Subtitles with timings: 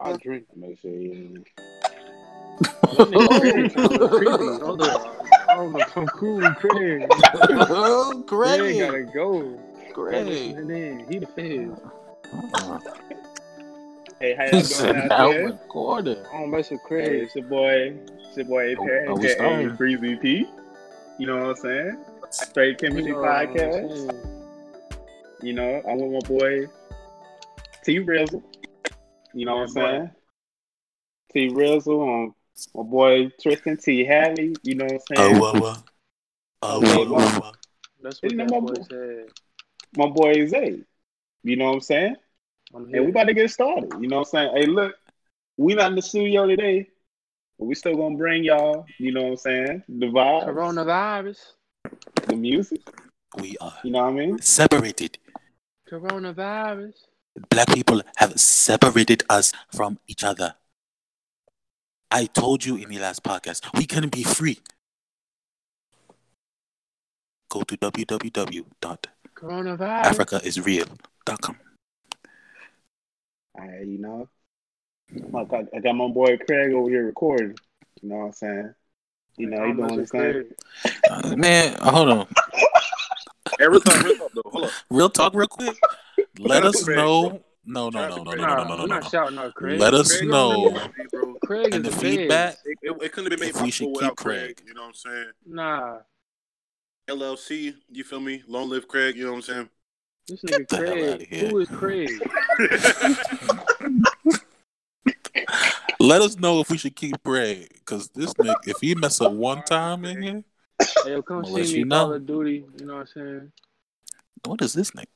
[0.00, 0.44] I drink.
[0.54, 1.44] Make sure you.
[2.96, 3.72] Craig
[5.72, 7.06] know if I'm cool with Craig.
[7.70, 8.78] Oh, Craig Greg.
[8.78, 9.58] gotta go.
[9.96, 11.12] Listening in.
[11.12, 11.76] He the.
[12.54, 12.78] Uh,
[14.20, 15.46] Hey, how y'all doing out there?
[15.46, 16.16] recording.
[16.32, 17.94] I don't mess with Hey, it's your boy.
[18.18, 19.28] It's your boy A Oh, Pair, oh, aka.
[21.20, 21.98] You know what I'm saying?
[22.30, 24.08] Straight Chemistry know Podcast.
[24.08, 24.10] saying?
[25.40, 26.66] You know, I'm with my boy
[27.84, 28.42] T Rizzle.
[29.34, 29.80] You know what I'm boy.
[29.80, 30.10] saying?
[31.32, 32.34] T Rizzle on
[32.74, 34.54] my boy Tristan T Hadley.
[34.62, 35.36] You know what I'm oh, saying?
[35.36, 35.74] Oh, whoa, whoa.
[36.62, 37.52] Oh, whoa, whoa, whoa.
[38.02, 38.82] That's what that my boy boy.
[38.90, 39.26] said.
[39.96, 40.80] My boy Zay.
[41.42, 42.16] You know what I'm saying?
[42.74, 43.08] I'm And we here.
[43.08, 43.92] about to get started.
[44.00, 44.56] You know what I'm saying?
[44.56, 44.94] Hey, look,
[45.56, 46.88] we not in the studio today,
[47.58, 49.82] but we still gonna bring y'all, you know what I'm saying?
[49.88, 51.38] The vibes, Coronavirus.
[52.26, 52.80] the music.
[53.40, 54.38] We are You know what I mean?
[54.40, 55.18] separated.
[55.90, 56.94] Coronavirus.
[57.50, 60.54] Black people have separated us from each other.
[62.10, 64.58] I told you in the last podcast, we can be free.
[67.50, 69.36] Go to Coronavirus.
[69.36, 71.56] www.africaisreal.com.
[73.58, 74.28] I, you know,
[75.34, 77.56] I got, I got my boy Craig over here recording.
[78.02, 78.74] You know what I'm saying?
[79.36, 80.44] You know, he I'm doing messing his thing.
[81.10, 82.26] Uh, man, hold on.
[83.58, 84.50] Hey, real talk, real talk, though.
[84.50, 84.70] Hold up.
[84.90, 85.76] Real talk, real quick.
[86.38, 87.30] Let us Craig, know.
[87.30, 87.40] bro.
[87.70, 89.78] No, no, no, no, no, no, no, no, no, no, not shouting out Craig.
[89.78, 90.68] Let us Craig know.
[90.68, 91.34] Is Hey, bro.
[91.44, 94.16] Craig And the the feedback, It, it, it couldn't have been made we should keep
[94.16, 94.16] Craig.
[94.16, 94.62] Craig.
[94.66, 95.32] You know what I'm saying?
[95.46, 95.98] Nah,
[97.08, 98.42] LLC, you feel me?
[98.46, 99.16] Long live Craig.
[99.16, 99.68] You know what I'm saying?
[100.28, 101.12] this nigga Get the hell Craig.
[101.12, 101.48] outta here.
[101.48, 102.10] Who is Craig?
[106.00, 107.68] let us know if we should keep Craig.
[107.74, 110.44] Because this nigga, if he mess up one time in here,
[111.04, 112.64] Hey, yo, come see me you Call of Duty.
[112.78, 113.52] You know what I'm saying?
[114.44, 115.06] what is this nigga?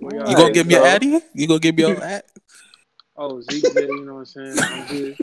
[0.00, 1.20] We You all gonna right, give me your so- addy?
[1.34, 2.22] You gonna give me your ad?
[3.16, 4.58] Oh, Zeke there, you know what I'm saying?
[4.70, 5.16] I'm good.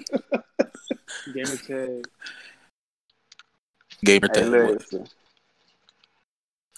[1.33, 2.07] Gamer tag.
[4.03, 4.51] Gamer Hey, tag.
[4.51, 4.73] What?
[4.73, 5.07] listen.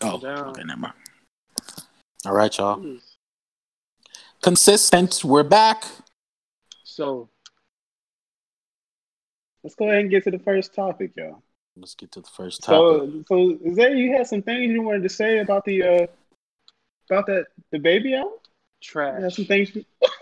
[0.02, 0.50] Oh, Down.
[0.50, 0.94] okay, never mind.
[2.25, 2.78] All right, y'all.
[2.80, 3.02] Jeez.
[4.41, 5.24] Consistent.
[5.24, 5.86] We're back.
[6.84, 7.30] So,
[9.64, 11.41] Let's go ahead and get to the first topic, y'all.
[11.75, 13.24] Let's get to the first topic.
[13.28, 16.08] So, so Zay, you had some things you wanted to say about the uh
[17.10, 18.32] about that DaBaby out?
[18.94, 19.36] You had trash.
[19.36, 19.72] some things.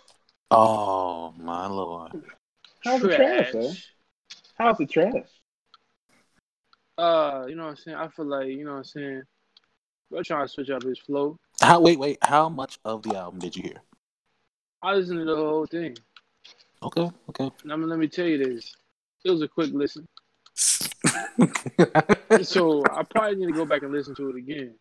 [0.52, 2.12] oh my lord.
[2.84, 3.72] How's it trash, though?
[4.58, 5.14] How's it trash?
[6.98, 7.98] Uh, you know what I'm saying?
[7.98, 9.24] I feel like, you know what I'm saying?
[10.12, 11.38] We're trying to switch up his flow.
[11.60, 11.82] How?
[11.82, 12.20] Wait, wait.
[12.22, 13.82] How much of the album did you hear?
[14.82, 15.98] I listened to the whole thing.
[16.84, 17.50] Okay, okay.
[17.64, 18.76] Now, let me tell you this.
[19.24, 20.08] It was a quick listen.
[22.44, 24.76] So, I probably need to go back and listen to it again.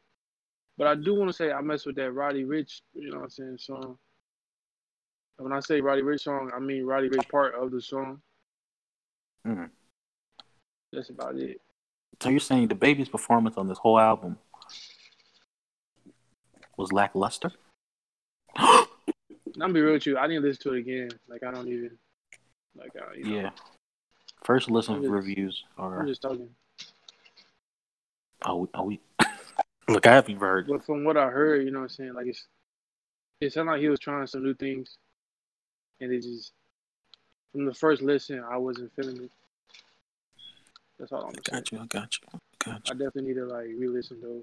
[0.83, 3.23] But I do want to say I mess with that Roddy Ricch, you know what
[3.27, 3.97] I'm saying, song.
[5.39, 8.21] And when I say Roddy Ricch song, I mean Roddy Ricch part of the song.
[9.47, 9.71] Mhm.
[10.93, 11.61] That's about it.
[12.21, 14.37] so you're saying DaBaby's performance on this whole album
[16.77, 17.53] was lackluster?
[18.57, 18.87] I'm
[19.57, 20.19] gonna be real with you.
[20.19, 21.11] I didn't listen to it again.
[21.29, 21.97] Like I don't even
[22.75, 23.51] like I, you know, Yeah.
[24.43, 26.53] First listen I'm just- reviews I'm are just talking.
[28.45, 29.01] we, are we
[29.89, 30.67] Look, I haven't heard.
[30.69, 32.47] But from what I heard, you know what I'm saying, like it's
[33.41, 34.97] it sounded like he was trying some new things.
[36.01, 36.53] And it just
[37.53, 39.31] from the first listen I wasn't feeling it.
[40.99, 41.63] That's all I'm I saying.
[41.63, 41.79] got you.
[41.81, 42.29] I got you.
[42.35, 44.43] I got I definitely need to like re-listen though.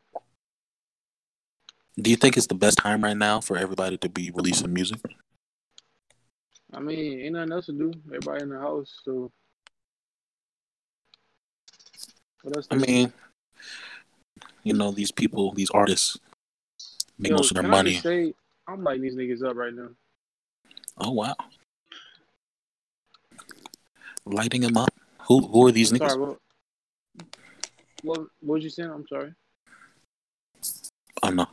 [2.00, 5.00] Do you think it's the best time right now for everybody to be releasing music?
[6.74, 7.92] I mean, ain't nothing else to do.
[8.08, 9.32] Everybody in the house, so
[12.44, 12.68] what else?
[12.72, 12.86] I to do?
[12.86, 13.14] mean,
[14.70, 16.20] you know, these people, these artists
[17.18, 17.94] make Yo, most of their can I money.
[17.96, 18.34] say
[18.68, 19.90] I'm lighting these niggas up right now.
[21.00, 21.36] Oh wow.
[24.26, 24.94] Lighting them up.
[25.28, 26.10] Who who are these I'm niggas?
[26.12, 26.38] sorry, what,
[28.04, 28.92] what what was you saying?
[28.92, 29.34] I'm sorry.
[31.24, 31.48] Oh no.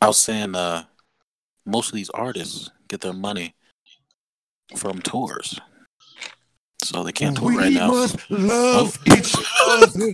[0.00, 0.84] I was saying uh
[1.66, 3.56] most of these artists get their money
[4.76, 5.58] from tours.
[6.82, 7.88] So they can't tour we right now.
[7.88, 9.14] must love Oh.
[9.14, 9.34] each
[9.66, 10.12] other.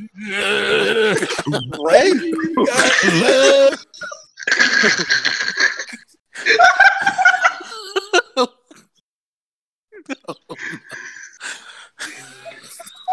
[1.80, 2.12] Right?
[3.22, 3.84] love.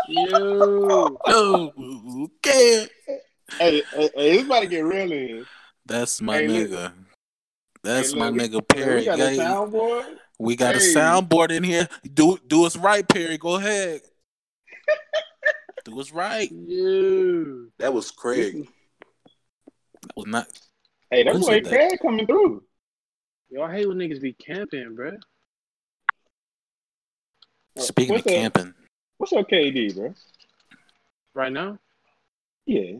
[0.07, 1.71] Yo, oh,
[2.25, 2.87] okay.
[3.57, 5.45] Hey, hey, hey, it's about to get real in.
[5.85, 6.93] That's my Hey, nigga.
[7.83, 9.05] That's Hey, my look, we- nigga We Perry.
[9.05, 10.17] got a soundboard.
[10.39, 11.87] We got a soundboard in here.
[12.13, 13.37] Do do us right, Perry.
[13.37, 14.01] Go ahead.
[15.85, 16.51] do us right.
[16.51, 17.67] yo.
[17.79, 18.67] That was Craig.
[20.01, 20.47] That was not
[21.09, 21.69] Hey, that Who boy said that?
[21.71, 22.63] Craig coming through.
[23.49, 25.17] Yo, I hate when niggas be camping, bruh.
[27.77, 28.37] Speaking what's of up?
[28.37, 28.73] camping,
[29.17, 30.13] What's your KD, bro?
[31.33, 31.77] Right now,
[32.65, 32.97] Yeah.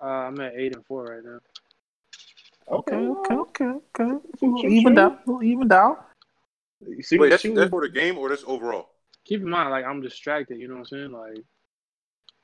[0.00, 1.38] uh, I'm at eight and four right now.
[2.68, 2.96] Okay.
[2.96, 3.64] okay, okay.
[4.00, 4.18] okay.
[4.40, 4.98] shoot, Even shoot.
[5.00, 6.05] out, even out.
[6.86, 8.90] You see, Wait, that's, shoot- that's for the game or that's overall?
[9.24, 10.58] Keep in mind, like I'm distracted.
[10.58, 11.12] You know what I'm saying?
[11.12, 11.38] Like,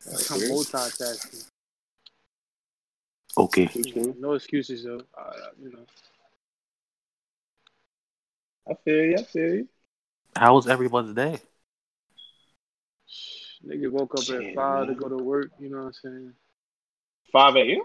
[0.06, 0.48] like I'm Okay.
[0.48, 1.48] multitasking.
[3.38, 3.66] Okay.
[3.66, 4.20] shoot, shoot.
[4.20, 5.00] No excuses though.
[5.16, 5.86] Uh, you know,
[8.68, 9.16] I feel you.
[9.16, 9.68] I feel you.
[10.36, 11.38] How was everyone's day?
[13.66, 15.50] nigga woke up at five to go to work.
[15.58, 16.32] You know what I'm saying?
[17.32, 17.80] 5 a.m.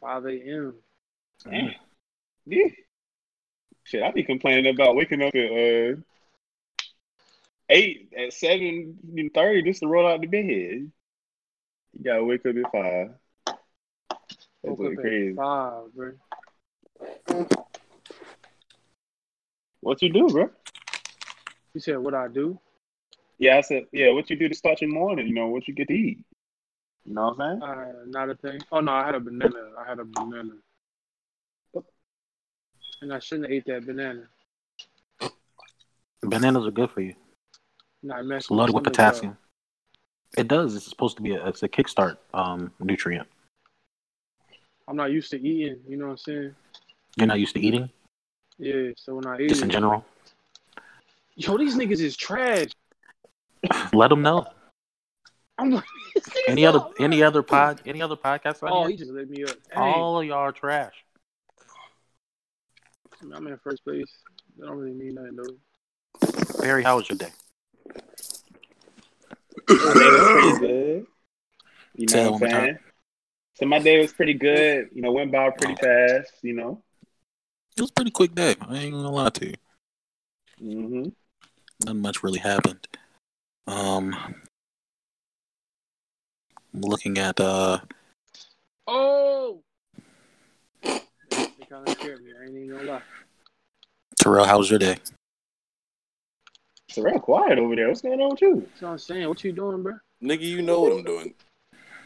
[0.00, 0.74] Five a.m.
[1.44, 1.74] Damn.
[2.46, 2.66] Yeah.
[3.84, 5.96] Shit, I be complaining about waking up at uh
[7.68, 8.98] eight at seven
[9.34, 10.44] thirty just to roll out the bed.
[10.46, 10.90] You
[12.02, 13.10] gotta wake up at five.
[14.62, 15.34] That's up crazy.
[15.34, 16.12] five, bro.
[19.80, 20.50] What you do, bro?
[21.74, 22.58] You said what I do?
[23.38, 24.12] Yeah, I said, yeah.
[24.12, 25.26] What you do to start your morning?
[25.26, 26.24] You know what you get to eat.
[27.04, 27.62] You know what I'm saying?
[27.62, 28.60] Uh, not a thing.
[28.72, 29.72] Oh no, I had a banana.
[29.78, 30.54] I had a banana,
[33.04, 34.22] and I shouldn't have ate that banana.
[36.22, 37.14] Bananas are good for you.
[38.02, 39.36] Messed It's loaded with potassium.
[40.36, 40.74] It does.
[40.74, 43.28] It's supposed to be a it's a kickstart um nutrient.
[44.88, 45.78] I'm not used to eating.
[45.86, 46.54] You know what I'm saying?
[47.16, 47.88] You're not used to eating,
[48.58, 48.90] Yeah.
[48.96, 50.04] So when I eat, just in general.
[51.36, 52.68] yo, these niggas is trash.
[53.92, 54.46] Let them know.
[55.58, 55.84] I'm like,
[56.48, 59.44] Any other are- any other pod any other podcasts Oh, out he just lit me
[59.44, 59.56] up.
[59.72, 59.78] Dang.
[59.78, 61.03] All of y'all are trash.
[63.32, 64.10] I'm in first place.
[64.62, 66.60] I don't really mean nothing though.
[66.60, 67.30] Barry, how was your day?
[69.68, 71.06] My day was pretty good.
[71.96, 72.78] You know one what I'm saying?
[73.54, 74.88] So my day was pretty good.
[74.92, 76.32] You know, went by pretty fast.
[76.42, 76.82] You know.
[77.76, 78.56] It was a pretty quick day.
[78.60, 79.54] I ain't gonna lie to you.
[80.58, 81.08] hmm
[81.84, 82.86] Not much really happened.
[83.66, 84.14] Um,
[86.74, 87.78] I'm looking at uh
[88.86, 89.62] Oh.
[91.74, 92.30] They kind of scared me.
[92.40, 93.02] I ain't even gonna lie.
[94.16, 94.44] Terrell.
[94.44, 94.96] How was your day?
[96.88, 97.88] It's real quiet over there.
[97.88, 98.60] What's going on with you?
[98.60, 99.28] That's what I'm saying.
[99.28, 99.94] What you doing, bro?
[100.22, 101.34] Nigga, you know what I'm doing.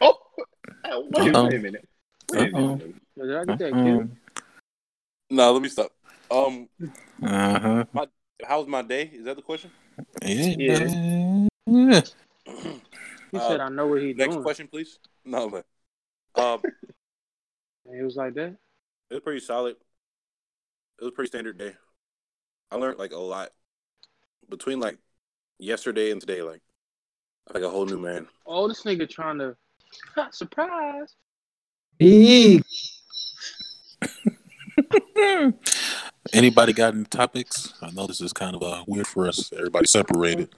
[0.01, 1.45] Oh, uh, wait, Uh-oh.
[1.45, 1.87] wait a minute.
[2.31, 2.75] Wait Uh-oh.
[2.75, 2.95] minute.
[3.15, 4.17] Yo, Did I get that kid?
[5.29, 5.91] Nah, let me stop.
[6.31, 6.67] Um,
[7.21, 8.05] Uh huh.
[8.43, 9.11] how's my day?
[9.13, 9.69] Is that the question?
[10.25, 10.55] Yeah.
[10.57, 11.47] Yeah.
[11.67, 12.01] yeah.
[13.31, 14.97] He Uh, said, "I know what he Next doing." Next question, please.
[15.23, 15.63] No, man.
[16.35, 16.61] Um,
[17.85, 18.55] And he was like that.
[19.09, 19.75] It was pretty solid.
[20.99, 21.73] It was a pretty standard day.
[22.71, 23.49] I learned like a lot
[24.49, 24.97] between like
[25.57, 26.41] yesterday and today.
[26.41, 26.61] Like,
[27.53, 28.27] like a whole new man.
[28.45, 29.55] Oh, this nigga trying to
[30.31, 31.15] surprise.
[36.31, 37.73] Anybody got any topics?
[37.81, 39.51] I know this is kind of uh, weird for us.
[39.51, 40.49] Everybody separated,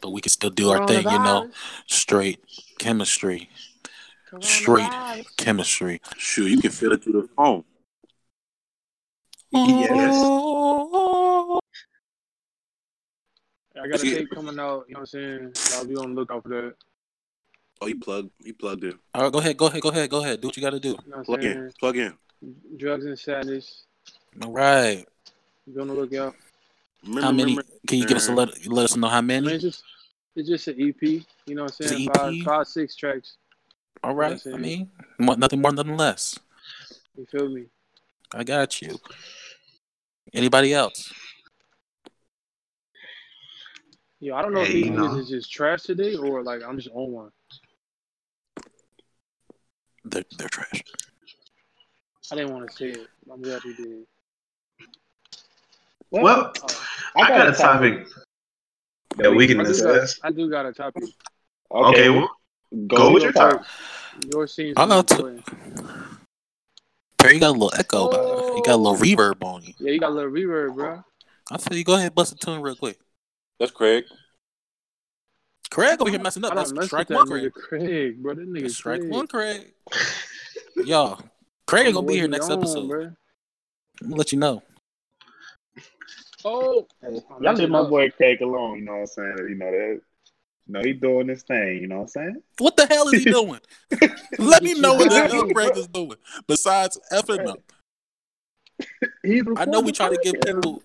[0.00, 1.04] but we can still do our thing.
[1.04, 1.50] You know,
[1.86, 2.38] straight
[2.78, 3.73] chemistry, Coronavirus.
[4.40, 4.90] Straight
[5.36, 6.00] chemistry.
[6.16, 7.64] Shoot, you can feel it through the phone.
[9.52, 10.16] Yes.
[13.76, 14.84] I got a tape coming out.
[14.88, 15.52] You know what I'm saying?
[15.72, 16.74] Y'all be on the lookout for that.
[17.80, 18.30] Oh, he plugged.
[18.42, 18.98] He plugged in.
[19.14, 20.40] All right, go ahead, go ahead, go ahead, go ahead.
[20.40, 20.90] Do what you got to do.
[20.90, 21.72] You know what I'm Plug in.
[21.80, 22.14] Plug in.
[22.76, 23.84] Drugs and sadness.
[24.42, 25.04] All right.
[25.72, 26.34] Be on the lookout.
[27.02, 27.52] Remember, How many?
[27.52, 28.66] remember- Can you give us a let?
[28.66, 29.56] Let us know how I mean, many.
[29.56, 29.82] it's just
[30.36, 31.02] it's just an EP.
[31.02, 32.08] You know what I'm saying?
[32.08, 32.44] an Five, EP?
[32.44, 33.36] five, six tracks.
[34.02, 34.30] All right.
[34.30, 34.46] That's.
[34.46, 36.38] I mean, mo- nothing more, nothing less.
[37.16, 37.66] You feel me?
[38.34, 38.98] I got you.
[40.32, 41.12] Anybody else?
[44.20, 46.76] Yo, I don't know Hey, if these niggas is just trash today or like I'm
[46.76, 47.30] just on one.
[50.04, 50.82] They're they're trash.
[52.32, 53.08] I didn't want to say it.
[53.30, 54.06] I'm glad you did.
[56.10, 56.84] Well, Oh,
[57.16, 58.06] I got a topic
[59.16, 60.20] that we can I, do got, discuss.
[60.22, 61.04] I do got a topic.
[61.70, 62.30] Okay, well,
[62.86, 63.66] go with your topic.
[64.32, 65.42] Yours seems I know to to.
[67.18, 68.08] Perry, you got a little echo.
[68.08, 68.56] about it.
[68.56, 69.00] You got a little oh.
[69.00, 69.74] reverb on you.
[69.78, 71.04] Yeah, you got a little reverb, bro.
[71.50, 71.84] I feel you.
[71.84, 72.98] Go ahead, bust a tune real quick.
[73.58, 74.04] That's Craig.
[75.70, 76.54] Craig over here messing up.
[76.54, 77.52] That's don't strike one, Craig.
[77.52, 78.34] Craig, bro.
[78.34, 79.12] That nigga strike Craig.
[79.12, 79.72] one, Craig.
[80.84, 81.20] Y'all,
[81.66, 82.88] Craig gonna be here next on, episode.
[82.88, 83.02] bro.
[83.04, 84.62] I'm gonna let you know.
[86.44, 86.86] Oh,
[87.40, 88.80] Y'all leave my boy Craig alone.
[88.80, 89.36] You know what I'm saying?
[89.48, 90.00] You know that.
[90.66, 91.78] You know he doing this thing.
[91.82, 92.42] You know what I'm saying?
[92.58, 93.60] What the hell is he doing?
[94.38, 96.16] let me know what the hell Craig is doing
[96.46, 97.60] besides effing up.
[99.58, 100.82] I know we try to give people,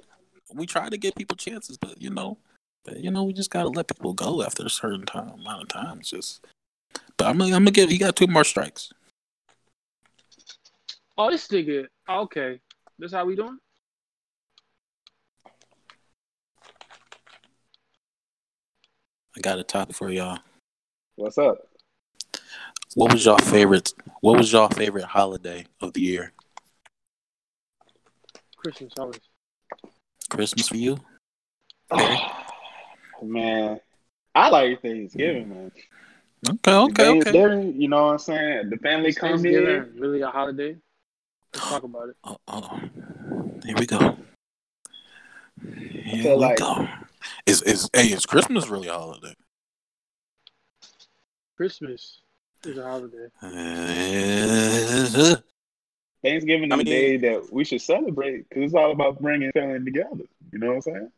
[0.54, 2.38] we try to give people chances, but you know,
[2.84, 5.68] but you know, we just gotta let people go after a certain time amount of
[5.70, 6.00] time.
[6.00, 6.46] It's just,
[7.18, 7.90] but I'm gonna, I'm gonna give.
[7.90, 8.92] He got two more strikes.
[11.18, 11.88] oh, this nigga.
[12.10, 12.60] Okay,
[12.98, 13.60] this how we doing?
[19.40, 20.38] I got a topic for y'all.
[21.16, 21.66] What's up?
[22.96, 23.94] What was y'all favorite?
[24.20, 26.34] What was y'all favorite holiday of the year?
[28.58, 29.22] Christmas always.
[30.30, 30.98] Christmas for you?
[31.90, 32.44] Oh,
[33.24, 33.80] man,
[34.36, 35.72] I like Thanksgiving, man.
[36.50, 37.04] Okay, okay, okay.
[37.22, 38.70] Thanksgiving, you know what I'm saying?
[38.72, 39.90] The family Is come here.
[39.98, 40.76] really a holiday?
[41.54, 42.18] Let's talk about it.
[42.26, 42.82] Oh, oh.
[43.64, 44.18] Here we go.
[45.64, 46.86] Here feel we like- go.
[47.46, 48.08] Is is hey?
[48.08, 49.34] Is Christmas really a holiday?
[51.58, 52.22] Christmas
[52.66, 53.28] is a holiday.
[53.42, 55.36] Uh,
[56.24, 59.52] Thanksgiving is I mean- a day that we should celebrate because it's all about bringing
[59.52, 60.26] family together.
[60.52, 61.12] You know what I'm saying?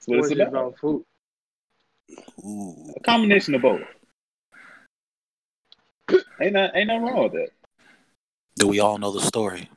[0.00, 0.48] That's what it's about.
[0.48, 1.04] about food?
[2.44, 2.94] ooh.
[2.96, 3.80] A combination of both.
[6.40, 7.48] Ain't not, ain't nothing wrong with that.
[8.56, 9.68] Do we all know the story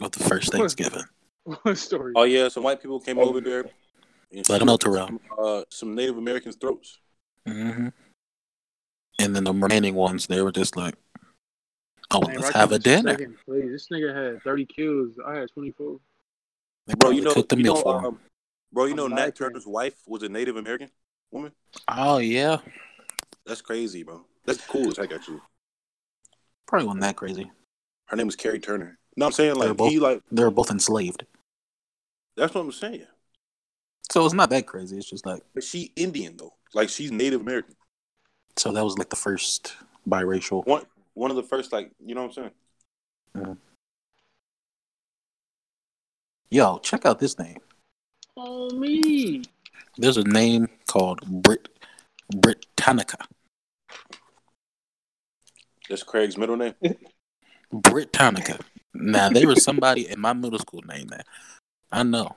[0.00, 1.02] of the first Thanksgiving?
[1.62, 2.12] What story?
[2.16, 3.64] Oh yeah, some white people came over there.
[4.32, 5.06] and Let 'em know, slit Terrell.
[5.06, 6.98] Some, uh, some Native Americans' throats.
[7.46, 7.88] hmm
[9.20, 10.96] And then the remaining ones, they were just like,
[12.10, 13.64] "Oh, well, Man, let's Rocky have a dinner." second place.
[13.70, 15.18] This nigga had 30 kills.
[15.24, 16.00] I had 24.
[16.86, 18.04] They Bro, you know, cooked the you meal know, for him.
[18.06, 18.20] um,
[18.72, 19.46] bro, you know, Nat American.
[19.46, 20.90] Turner's wife was a Native American
[21.30, 21.52] woman.
[21.88, 22.58] Oh yeah,
[23.44, 24.24] That's crazy, bro.
[24.44, 25.40] That's cool as heck, actually.
[26.66, 27.50] probably wasn't that crazy.
[28.06, 28.98] Her name was Carrie Turner.
[29.16, 31.24] No, I'm saying They're like both- he like They were both enslaved,
[32.36, 33.06] that's what I'm saying.
[34.10, 34.96] so it's not that crazy.
[34.96, 37.74] It's just like But she Indian though, like she's Native American.
[38.56, 39.74] so that was like the first
[40.08, 40.66] biracial.
[40.66, 42.50] One one of the first like you know what I'm
[43.34, 43.56] saying.
[46.50, 47.58] Yo, check out this name.
[48.36, 49.42] Oh, me.
[49.96, 51.68] There's a name called Brit
[52.34, 53.18] Britannica.
[55.88, 56.74] That's Craig's middle name.
[57.72, 58.58] Britannica.
[58.94, 61.26] Now they were somebody in my middle school named that.
[61.92, 62.34] I know.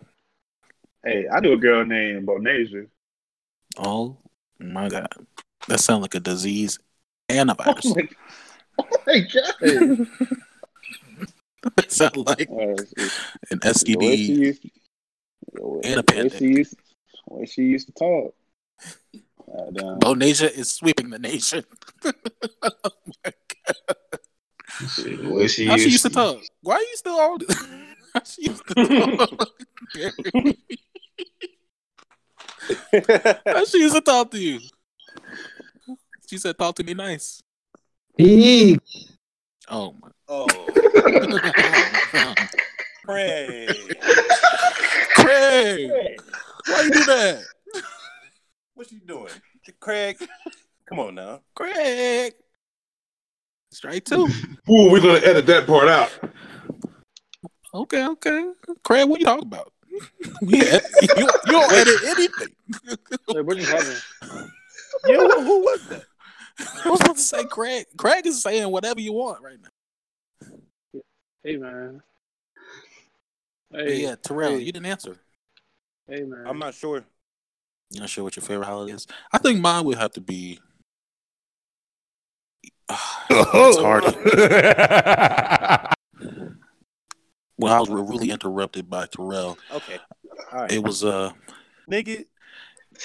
[1.03, 2.87] Hey, I knew a girl named Bonasia.
[3.77, 4.17] Oh
[4.59, 5.07] my god,
[5.67, 6.79] that sounds like a disease
[7.29, 7.85] and a virus.
[7.85, 8.09] Oh my,
[8.79, 10.07] oh my god.
[11.75, 12.93] that sounds like Uh, it's-
[13.51, 14.37] an the way she STD.
[14.39, 14.63] used
[15.53, 16.33] And a the way pandemic.
[16.37, 16.75] she used
[17.27, 18.33] the way she used to talk.
[19.51, 19.99] Uh, damn.
[19.99, 21.63] Bonasia is sweeping the nation.
[22.05, 22.11] oh
[23.25, 23.95] my god.
[24.95, 26.41] Shit, the way she How she used used to talk?
[26.61, 27.39] Why are you still on?
[28.13, 29.49] How she used to talk?
[33.45, 34.59] How she used to talk to you?
[36.27, 37.41] She said, "Talk to me nice."
[38.17, 38.79] Eek.
[39.69, 40.09] Oh my.
[40.27, 40.47] oh,
[43.05, 43.69] Craig.
[45.15, 45.91] Craig,
[46.67, 47.43] why you do that?
[48.73, 49.33] What you doing,
[49.79, 50.17] Craig?
[50.87, 51.41] Come on now.
[51.55, 52.33] Craig.
[53.71, 54.25] Straight two.
[54.25, 56.11] Ooh, we're gonna edit that part out.
[57.73, 58.51] Okay, okay.
[58.83, 59.71] Craig, what you talking about?
[60.41, 62.55] yeah, you, you don't edit anything.
[63.27, 64.51] Wait, what just happened?
[65.07, 66.03] Yo, who was that?
[66.85, 67.85] I was about to say Craig.
[67.97, 69.69] Craig is saying whatever you want right now.
[71.43, 72.01] Hey, man.
[73.71, 74.59] Hey, yeah, Terrell, hey.
[74.59, 75.15] you didn't answer.
[76.07, 76.45] hey, man.
[76.47, 77.03] I'm not sure.
[77.91, 79.07] You're not sure what your favorite holiday is?
[79.31, 80.59] I think mine would have to be.
[83.29, 84.05] it's hard.
[87.59, 89.99] When I was really interrupted by Terrell, Okay.
[90.53, 90.71] All right.
[90.71, 91.31] it was uh,
[91.91, 92.25] Nigga.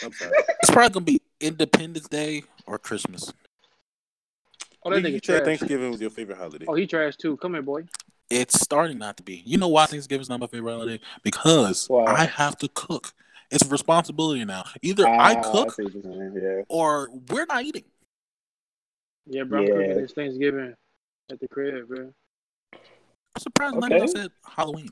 [0.04, 0.32] I'm sorry.
[0.60, 3.32] it's probably gonna be Independence Day or Christmas.
[4.84, 5.42] Oh, that Nigga, you trash.
[5.44, 6.66] Thanksgiving was your favorite holiday.
[6.68, 7.36] Oh, he trash too.
[7.38, 7.84] Come here, boy.
[8.30, 9.42] It's starting not to be.
[9.44, 11.00] You know why Thanksgiving's not my favorite holiday?
[11.22, 12.04] Because Why?
[12.04, 13.12] I have to cook.
[13.50, 14.64] It's a responsibility now.
[14.82, 16.62] Either I Ah, cook see what you're saying, yeah.
[16.68, 17.84] or we're not eating.
[19.26, 19.60] Yeah, bro.
[19.62, 20.74] I'm cooking this Thanksgiving
[21.30, 22.12] at the crib, bro.
[23.36, 24.90] I'm surprised none of y'all said Halloween.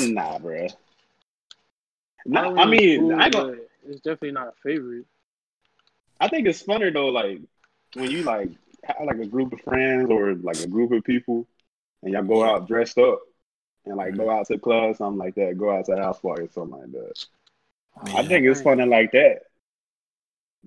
[0.00, 0.72] Nah, bruh.
[2.26, 5.06] Nah, I mean, cool, I ain't gonna, it's definitely not a favorite.
[6.20, 7.40] I think it's funner though, like
[7.94, 8.50] when you like
[8.84, 11.46] have like a group of friends or like a group of people,
[12.02, 13.20] and y'all go out dressed up
[13.86, 14.30] and like go mm-hmm.
[14.30, 16.78] out to the club, something like that, go out to a house party or something
[16.78, 17.26] like that.
[18.14, 19.42] I think it's funner like that,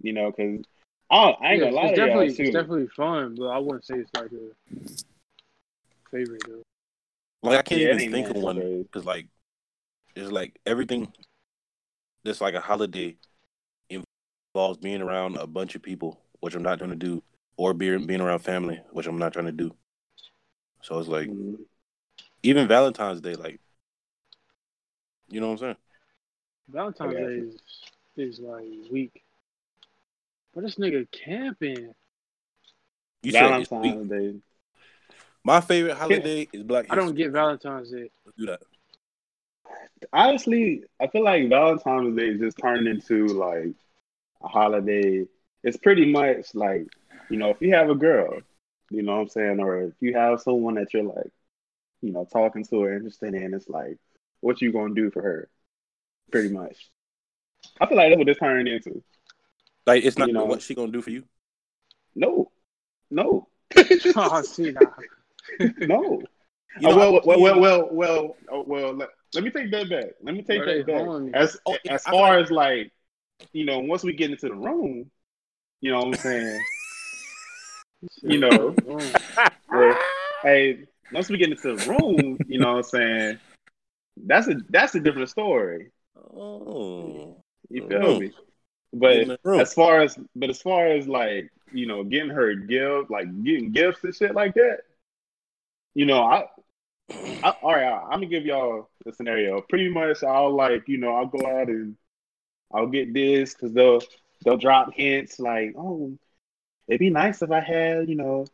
[0.02, 0.66] you know, because
[1.10, 2.44] I, I ain't Yeah, gonna lie it's to y'all definitely too.
[2.44, 5.11] it's definitely fun, but I wouldn't say it's like a
[6.12, 6.64] favorite though.
[7.44, 8.58] Like I can't Yeah, even think of one
[8.92, 9.28] because like
[10.16, 11.12] it's like everything
[12.24, 13.16] that's like a holiday
[13.90, 17.24] involves being around a bunch of people, which I'm not trying to do,
[17.58, 19.76] or being being around family, which I'm not trying to do.
[20.82, 21.66] So it's like Mhm.
[22.44, 23.60] even Valentine's Day, like
[25.30, 25.78] you know what I'm saying?
[26.70, 27.56] Valentine's Day is,
[28.18, 29.24] is like weak.
[30.54, 31.94] But this nigga camping.
[33.24, 34.10] You said it's Valentine's weak.
[34.10, 34.36] Day.
[35.44, 38.10] My favorite holiday is Black I don't get Valentine's Day.
[38.26, 38.62] Let's do that.
[40.14, 43.74] honestly, I feel like Valentine's Day just turned into like
[44.44, 45.26] a holiday.
[45.64, 46.88] It's pretty much like,
[47.30, 48.40] you know, if you have a girl,
[48.90, 51.32] you know what I'm saying, or if you have someone that you're like,
[52.02, 53.98] you know, talking to or interested in, it's like,
[54.42, 55.50] what you gonna do for her?
[56.32, 56.90] Pretty much.
[57.80, 59.04] I feel like that's what this turned into.
[59.86, 60.46] Like it's not You know.
[60.46, 61.24] what she gonna do for you.
[62.16, 62.52] No,
[63.10, 63.48] no,
[64.16, 64.94] Oh, see now.
[65.80, 66.22] no.
[66.80, 68.94] You Oh, know, well, I- well, well, well, well, oh, well.
[68.94, 70.06] Let, let me take that back.
[70.22, 71.42] Let me take Bro, that back.
[71.42, 72.92] As Oh, as I far like- as like,
[73.54, 75.10] you know, once we get into the room,
[75.82, 76.62] you know what I'm saying.
[78.24, 78.76] You know.
[79.70, 80.00] well,
[80.42, 83.40] hey, once we get into the room, you know what I'm saying.
[84.18, 85.92] That's a that's a different story.
[86.18, 87.38] Oh,
[87.70, 88.32] You feel me?
[88.92, 93.12] But as far as but as far as like you know getting her a gift
[93.12, 94.80] like getting gifts and shit like that
[95.94, 96.46] you know i,
[97.44, 101.16] I all right i'm gonna give y'all a scenario pretty much i'll like you know
[101.16, 101.96] i'll go out and
[102.74, 104.02] i'll get this because they'll
[104.44, 106.18] they'll drop hints like oh
[106.88, 108.46] it'd be nice if i had you know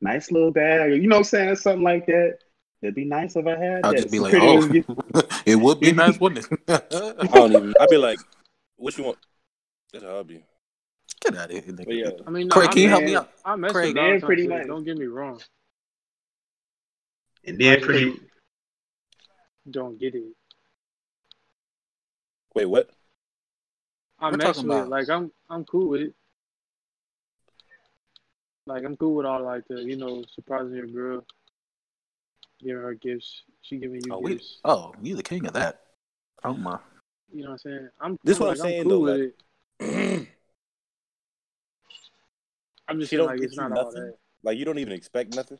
[0.00, 2.38] nice little bag or you know what i'm saying something like that
[2.82, 5.80] it'd be nice if i had I'll that just be So like, oh, it would
[5.80, 6.60] be nice, wouldn't it?
[6.68, 7.30] I it?
[7.32, 7.74] don't even.
[7.80, 8.18] I'd be like,
[8.76, 9.18] "What you want?"
[9.92, 10.44] That's how I'd be.
[11.20, 12.04] Get out of here, but nigga.
[12.04, 13.30] yeah I mean, no, Craig, I can you help me out?
[13.44, 14.66] I mess Craig, with man, pretty nice.
[14.66, 15.40] Don't get me wrong.
[17.48, 18.20] And then pretty
[19.70, 20.24] Don't get it.
[22.54, 22.90] Wait, what?
[24.18, 24.80] I We're mess talking with it.
[24.80, 26.14] about- Like I'm I'm cool with it.
[28.66, 31.24] Like I'm cool with all like the you know surprising your girl,
[32.60, 33.42] giving her gifts.
[33.62, 34.58] She giving you Oh, we, gifts.
[34.64, 35.80] oh, you the king of that.
[36.44, 36.78] Oh my.
[37.32, 37.88] You know what I'm saying?
[38.00, 39.20] I'm This I'm what I'm like, saying, cool though, with
[39.80, 40.28] like- it.
[42.88, 44.04] I'm just She saying don't like it's you not all nothing?
[44.06, 44.14] that.
[44.42, 45.58] Like you don't even expect nothing.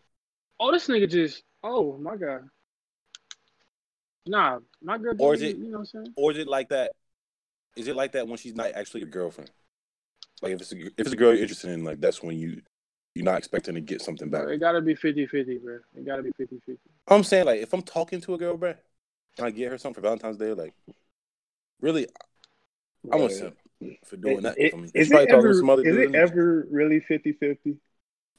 [0.61, 2.49] Oh, this nigga just oh my god.
[4.27, 5.15] Nah, my girl.
[5.19, 6.15] Or is it- You know what I'm saying?
[6.17, 6.93] Or is it like that?
[7.77, 9.51] Is it like that when she's not actually your girlfriend?
[10.43, 12.61] Like if it's a, if it's a girl you're interested in, like that's when you
[13.15, 14.43] you're not expecting to get something back.
[14.45, 15.79] Bro, it gotta be 50-50, bro.
[15.97, 16.77] It gotta be 50-50.
[17.09, 18.75] I'm saying like if I'm talking to a girl, bro,
[19.39, 20.75] and I get her something for Valentine's Day, like
[21.81, 22.07] really,
[23.11, 23.57] I'm a simp
[24.05, 24.91] for doing that It- for me.
[24.95, 27.77] is it ever, to some other is it ever really 50-50?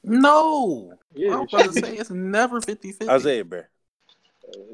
[0.02, 0.98] No.
[1.14, 3.08] Yeah, I it was about to say it's never 50 50.
[3.08, 3.62] Isaiah, bro.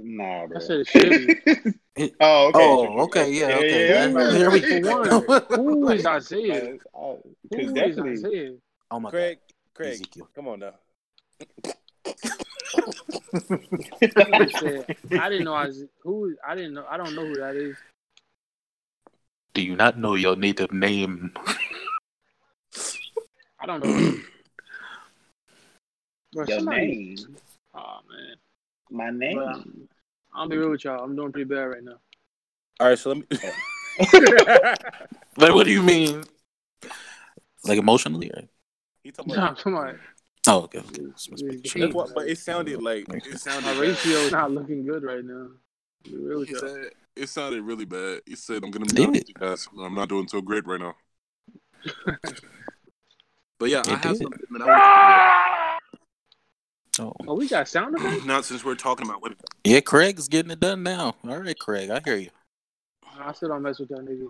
[0.02, 0.56] Nah, bro.
[0.56, 1.34] I said it should be.
[2.20, 2.60] oh, okay.
[2.60, 3.88] Oh, okay, yeah, okay.
[3.88, 4.78] Yeah, yeah, There we go.
[4.90, 6.72] one, who is Isaiah?
[6.72, 8.52] Because Who is definitely, Isaiah?
[8.90, 9.74] Oh my Craig, God.
[9.74, 10.28] Craig, Ezekiel.
[10.34, 10.74] come on now.
[14.16, 14.86] I said
[15.18, 15.88] I didn't know Isaiah.
[16.02, 16.36] Who?
[16.46, 16.84] I didn't know.
[16.88, 17.76] I don't know who that is.
[19.54, 21.32] Do you not know your native name?
[23.58, 24.18] I don't know.
[26.36, 26.86] Bro, your somebody.
[26.86, 27.36] name,
[27.74, 28.36] Oh man,
[28.90, 29.36] my name.
[29.36, 29.62] Bro.
[30.34, 31.02] I'll be real with y'all.
[31.02, 31.96] I'm doing pretty bad right now.
[32.78, 33.24] All right, so let me.
[35.38, 36.24] Like, what do you mean?
[37.64, 38.30] Like emotionally?
[38.30, 38.42] Or?
[39.02, 39.98] he talking Nah, about, come on.
[40.46, 40.78] Oh, okay.
[40.80, 41.02] okay.
[41.36, 43.64] Yeah, yeah, what- but it sounded like it sounded.
[43.64, 45.48] My ratio is not looking good right now.
[46.04, 48.20] I'll be real with He said it sounded really bad.
[48.26, 49.68] He said, "I'm gonna be honest with you guys.
[49.78, 50.96] I'm not doing so great right now."
[53.58, 54.16] but yeah, I have did.
[54.22, 55.65] something that I want
[56.98, 57.12] Oh.
[57.28, 58.10] Oh, we got sound effects.
[58.10, 58.26] bring up.
[58.26, 61.14] Now, since we're talking about women, Yeah, Craig's getting it done now.
[61.28, 62.30] All right, Craig, I hear you.
[63.18, 64.28] I still don't mess with that nigga.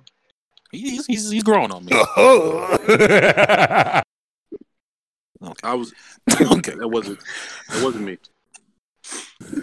[0.72, 1.92] He's he's, he's growing on me.
[5.42, 5.68] Okay.
[5.68, 5.92] I was
[6.40, 6.74] okay.
[6.74, 7.20] that wasn't
[7.68, 8.18] that wasn't me.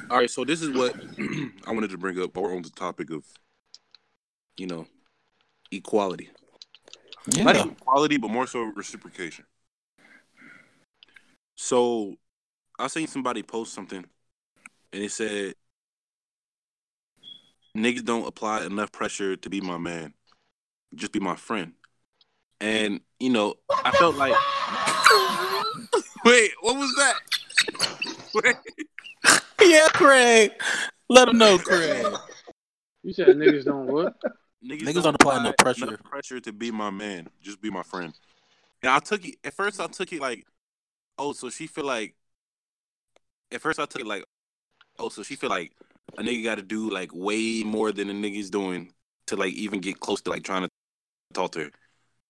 [0.10, 0.96] All right, so this is what
[1.68, 2.38] I wanted to bring up.
[2.38, 3.26] Or on the topic of,
[4.56, 4.86] you know,
[5.72, 6.30] equality.
[7.28, 7.50] Yeah.
[7.50, 9.46] even equality, but more so reciprocation.
[11.56, 12.16] So,
[12.80, 14.06] I seen somebody post something,
[14.92, 15.56] and it said,
[17.78, 20.14] "Niggas don't apply enough pressure to be my man,
[20.96, 21.74] just be my friend."
[22.60, 24.34] And you know, I felt like,
[26.26, 27.16] wait, what was that?
[28.34, 28.56] Wait.
[29.62, 30.52] Yeah, Craig.
[31.10, 32.06] Let him know, Craig.
[33.04, 34.16] You said niggas don't what?
[34.66, 35.98] Niggas don't apply enough pressure.
[35.98, 38.14] pressure to be my man, just be my friend.
[38.82, 39.80] And I took it at first.
[39.80, 40.46] I took it like,
[41.18, 42.16] oh, so she feel like.
[43.54, 44.24] At first, I took it like,
[45.00, 45.72] oh, so she feel like
[46.18, 48.92] a nigga got to do like way more than a nigga's doing
[49.28, 50.70] to like even get close to like trying to
[51.34, 51.72] talk to her.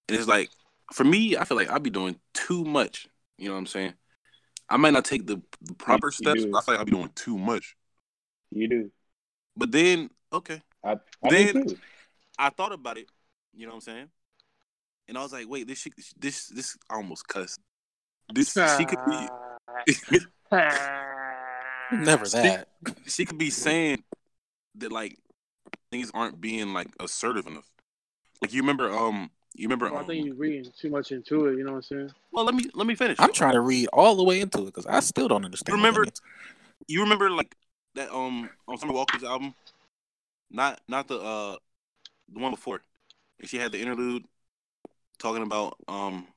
[0.09, 0.49] And it's like,
[0.93, 3.07] for me, I feel like I'd be doing too much.
[3.37, 3.93] You know what I'm saying?
[4.69, 6.43] I might not take the, the proper You steps.
[6.43, 6.51] do.
[6.51, 7.75] But I feel like I'd be doing too much.
[8.51, 8.91] You do.
[9.55, 11.65] But then, okay, I, I Then-
[12.37, 13.07] I thought about it.
[13.53, 14.09] You know what I'm saying?
[15.07, 17.59] And I was like, wait, this shit, this this I almost cussed.
[18.33, 20.19] This she could be
[21.99, 22.39] Never See?
[22.39, 22.67] that.
[23.05, 24.03] she could be saying
[24.75, 25.17] that like
[25.91, 27.69] things aren't being like assertive enough.
[28.41, 29.85] Like you remember, um, you remember.
[29.85, 31.57] Well, I Um, think you're reading too much into it.
[31.57, 32.11] You know what I'm saying?
[32.31, 33.17] well, let me let me finish.
[33.19, 35.77] I'm trying to read all the way into it because I still don't understand.
[35.77, 36.11] what that Remember-
[36.87, 37.55] You remember like
[37.95, 39.53] that um on Summer Walker's album,
[40.49, 41.55] not not the uh
[42.33, 42.81] the one before.
[43.39, 44.25] And she had the interlude
[45.19, 46.27] talking about um.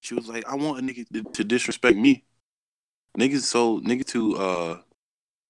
[0.00, 2.24] She was like, "I want a nigga to, to disrespect me.
[3.18, 4.78] Niggas so nigga too uh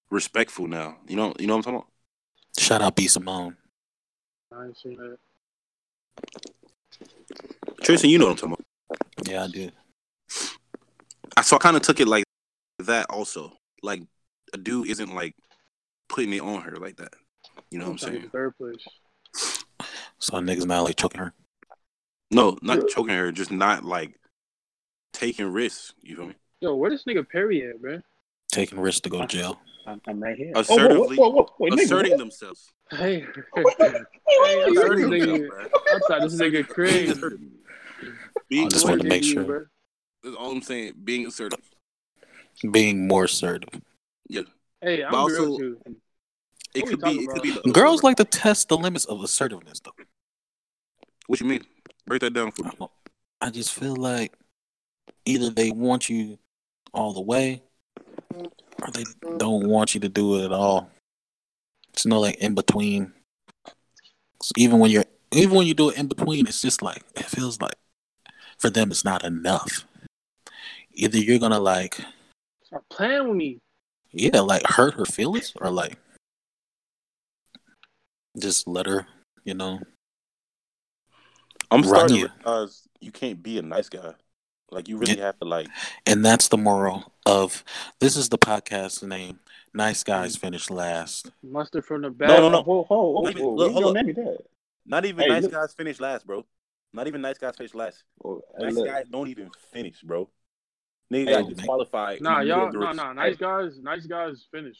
[0.09, 0.97] respectful now.
[1.07, 1.89] You know you know what I'm talking about."
[2.57, 3.57] Shout out B Simone.
[4.53, 5.17] I ain't seen that.
[7.83, 9.29] Tristan, you know what I'm talking about.
[9.29, 9.71] Yeah, I do.
[11.37, 12.23] I so I kind of took it like
[12.79, 13.51] that also.
[13.81, 14.01] Like
[14.53, 15.35] a dude isn't like
[16.07, 17.13] putting it on her like that.
[17.71, 18.29] You know what I'm saying?
[18.31, 18.87] Third place.
[20.19, 21.33] So niggas not like choking her.
[22.31, 24.19] No, not choking her, just not like
[25.13, 25.93] taking risks.
[26.01, 26.35] You feel me?
[26.65, 28.03] Yo, where this nigga Perry at, man?
[28.51, 29.59] Taking risks to go to jail.
[29.85, 30.51] I'm, I'm right here.
[30.55, 32.17] Assertively- oh, whoa, whoa, whoa, whoa, wait, nigga, Asserting what?
[32.17, 32.73] themselves.
[32.89, 33.25] Hey, hey,
[33.55, 36.19] Wait, wait, I thought this Asserting nigga, themselves, bro.
[36.21, 37.11] This nigga Being crazy.
[37.11, 37.39] assertive.
[38.49, 39.43] Being I just What wanted to make sure.
[39.43, 39.65] bro?
[40.23, 40.93] That's all I'm saying.
[41.03, 41.59] Being assertive.
[42.71, 43.69] Being more assertive.
[44.27, 44.41] Yeah.
[44.81, 45.95] Hey, I'm But real also- with.
[46.73, 47.09] It What could be.
[47.11, 47.51] It talking could be.
[47.63, 49.91] the Girls like to test the limits of assertiveness, though.
[51.27, 51.63] What you mean?
[52.07, 52.71] Break that down for me.
[53.39, 54.33] I just feel like
[55.25, 56.37] either they want you
[56.95, 57.61] all the way,
[58.33, 59.03] or they
[59.37, 60.89] don't want you to do it at all.
[61.93, 63.13] It's no like in between.
[64.41, 67.25] So even when you're, even when you do it in between, it's just like it
[67.25, 67.75] feels like
[68.57, 69.85] for them it's not enough.
[70.93, 71.99] Either you're gonna like,
[72.63, 73.59] Stop playing with me.
[74.11, 75.97] yeah, like hurt her feelings, or like
[78.39, 79.07] just let her,
[79.43, 79.79] you know.
[81.71, 82.27] I'm Run starting you.
[82.27, 84.13] to realize you can't be a nice guy.
[84.71, 85.67] Like you really have to like.
[86.05, 87.63] And that's the moral of
[87.99, 89.39] this is the podcast name.
[89.73, 91.31] Nice guys finish last.
[91.43, 92.29] Mustard from the back.
[92.29, 92.63] No, no, no.
[92.63, 94.37] Whoa, whoa, whoa, Wait, whoa, look, you hold don't name me that.
[94.85, 96.45] Not even Hey, nice look- guys finish last, bro.
[96.93, 98.03] Not even nice guys finish last.
[98.23, 98.87] Oh, hey, Nice look.
[98.87, 100.29] guys don't even finish, bro.
[101.13, 102.21] Niggas Hey, got disqualified.
[102.21, 103.13] Nah, y'all, nah, nah.
[103.13, 104.77] Nice guys, nice guys finish.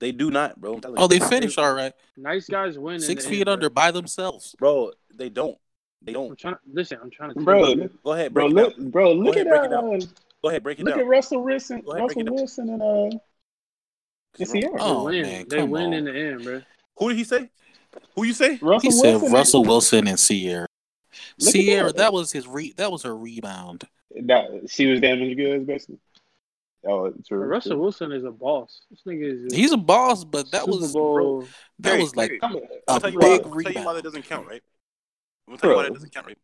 [0.00, 0.80] They do not, bro.
[0.96, 1.92] Oh, they finished all right.
[2.16, 2.98] Nice guys win.
[2.98, 3.74] Six feet end, under Bro.
[3.74, 4.54] by themselves.
[4.58, 4.92] bro.
[5.14, 5.56] They don't.
[6.04, 6.38] They I'm don't.
[6.38, 6.56] trying.
[6.72, 7.40] Listen, I'm trying to.
[7.40, 9.78] Bro, look- Go ahead, bro, look, bro, look ahead, at break that.
[9.78, 10.02] it down.
[10.02, 10.06] Uh,
[10.42, 11.00] Go ahead, break it look down.
[11.00, 12.24] at Russell Wilson, ahead, Russell.
[12.26, 13.18] Wilson, and uh,
[14.38, 14.76] and Ciara.
[14.78, 15.22] Oh, they win.
[15.22, 15.92] man, they win on.
[15.94, 16.62] in the end, bro.
[16.98, 17.48] Who did he say?
[18.14, 18.58] Who you say?
[18.60, 19.32] Russell He said Wilson.
[19.32, 20.66] Russell Wilson and Ciara.
[21.40, 21.96] Look Ciara, that.
[21.96, 23.84] that was his re that was her rebound.
[24.24, 25.98] That she was damaged goods, basically.
[26.86, 27.40] Oh, true.
[27.40, 28.82] But Russell Wilson is a boss.
[28.90, 29.52] This nigga is.
[29.52, 31.46] a He's a boss, but that Super was Bowl.
[31.78, 33.96] that Hey, was like hey, a I'll big why, tell you why rebound.
[33.96, 34.62] that doesn't count, right?
[35.46, 35.88] I'm gonna tell you why Bro.
[35.88, 36.38] that doesn't count, right?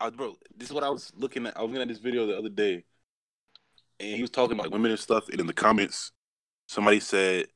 [0.00, 1.56] I, bro, this is what I was looking at.
[1.56, 2.84] I was looking at this video the other day,
[3.98, 5.28] and he was talking about women and stuff.
[5.28, 6.12] And in the comments,
[6.66, 7.46] somebody said,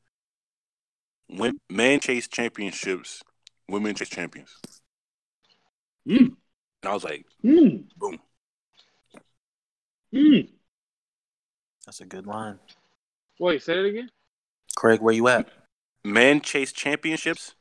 [1.29, 3.23] "When men chase championships,
[3.69, 4.51] women chase champions."
[6.09, 6.19] Mm.
[6.83, 8.19] And I was like, Mm, "Boom."
[10.13, 10.49] mm.
[11.87, 12.59] That's a good line.
[13.39, 14.11] Wait, say it again.
[14.77, 15.49] Craig, where you at?
[16.05, 17.55] Men chase championships,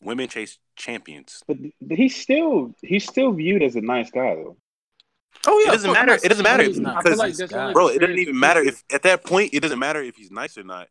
[0.00, 1.42] women chase champions.
[1.48, 4.56] But, but he's still he's still viewed as a nice guy though.
[5.46, 6.14] Oh yeah, It doesn't matter.
[6.14, 9.60] It doesn't matter because, like bro, it doesn't even matter if at that point it
[9.60, 10.88] doesn't matter if he's nice or not,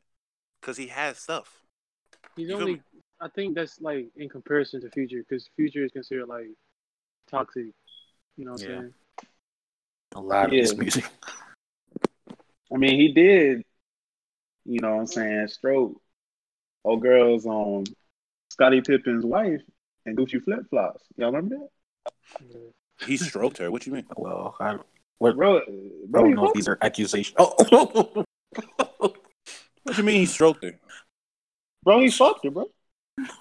[0.62, 1.62] because he has stuff.
[2.36, 2.82] He's You only.
[3.21, 6.50] I think that's like in comparison to Future, because Future is considered like
[7.30, 7.67] toxic.
[8.38, 8.80] You know what I'm Yeah.
[8.80, 8.93] saying?
[10.15, 10.62] a lot of Yeah.
[10.62, 11.06] this music.
[12.74, 13.63] I mean, he did.
[14.65, 15.48] You know what I'm saying?
[15.50, 16.02] Stroke.
[16.84, 17.86] Old girls on
[18.52, 19.62] Scottie Pippen's wife
[20.05, 21.03] and Gucci flip flops.
[21.17, 22.71] Y'all remember that?
[23.05, 23.71] He stroked her.
[23.71, 24.05] What you mean?
[24.15, 24.77] Well, I,
[25.17, 25.61] what, Bro, I
[26.11, 27.35] don't you know if these are accusations.
[27.37, 28.23] Oh,
[29.83, 30.73] What you mean he stroked her?
[31.83, 32.65] bro, he fucked her, bro.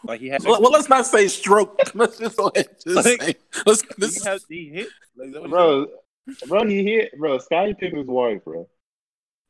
[0.05, 0.45] Like he had.
[0.45, 1.81] well, well, let's not say stroke.
[1.95, 2.69] Let's just go ahead.
[2.69, 3.35] and Just Like, say,
[3.67, 4.89] let's, he, this, had, he hit.
[5.17, 5.87] Like, is that what he Bro,
[6.47, 7.39] bro, he hit, bro.
[7.39, 8.69] Scottie Pippen's wife, bro.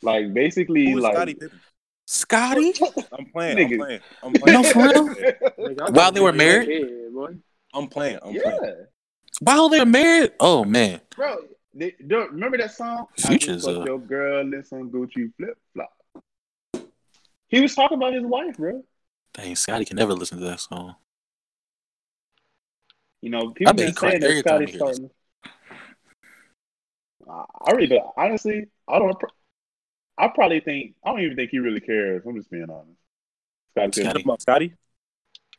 [0.03, 1.61] Like basically, Who is like Scottie Pippen?
[2.07, 2.75] Scottie.
[3.13, 3.73] I'm playing.
[3.73, 4.01] I'm playing.
[4.23, 4.63] I'm playing.
[4.63, 5.07] No, for real?
[5.59, 6.69] Like, While they were married?
[6.69, 7.37] that head, boy.
[7.73, 8.19] I'm playing.
[8.23, 8.87] I'm yeah, playing.
[9.41, 11.37] While they're married, oh man, bro.
[11.77, 13.07] They, don't remember that song?
[13.19, 16.87] Future's, I uh, your girl listen, some Gucci flip flop.
[17.49, 18.85] He was talking about his wife, bro.
[19.33, 20.95] dang, Scottie can never listen to that song.
[23.23, 25.11] You know, people bet he been cried saying that every Scottie's heard starting.
[27.29, 29.17] I I really, but honestly, I don't.
[30.19, 32.23] I probably think I don't even think he really cares.
[32.27, 32.99] I'm just being honest.
[33.77, 34.23] Scottie, Scottie.
[34.23, 34.75] About Scottie?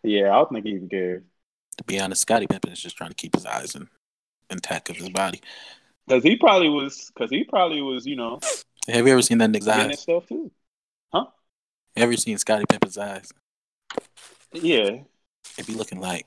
[0.03, 1.23] yeah, I don't think he even cares
[1.77, 3.89] To be honest, Scottie Pippen is just trying to keep his eyes in,
[4.49, 5.41] intact of his body.
[6.07, 8.39] because he probably was because he probably was you know
[8.87, 10.01] Have you ever seen that nigga's getting his eyes?
[10.01, 10.51] stuff too.
[11.11, 11.25] Huh?
[11.97, 13.31] ever seen Scottie Pippen's eyes?
[14.53, 14.99] Yeah,
[15.57, 16.25] it be looking like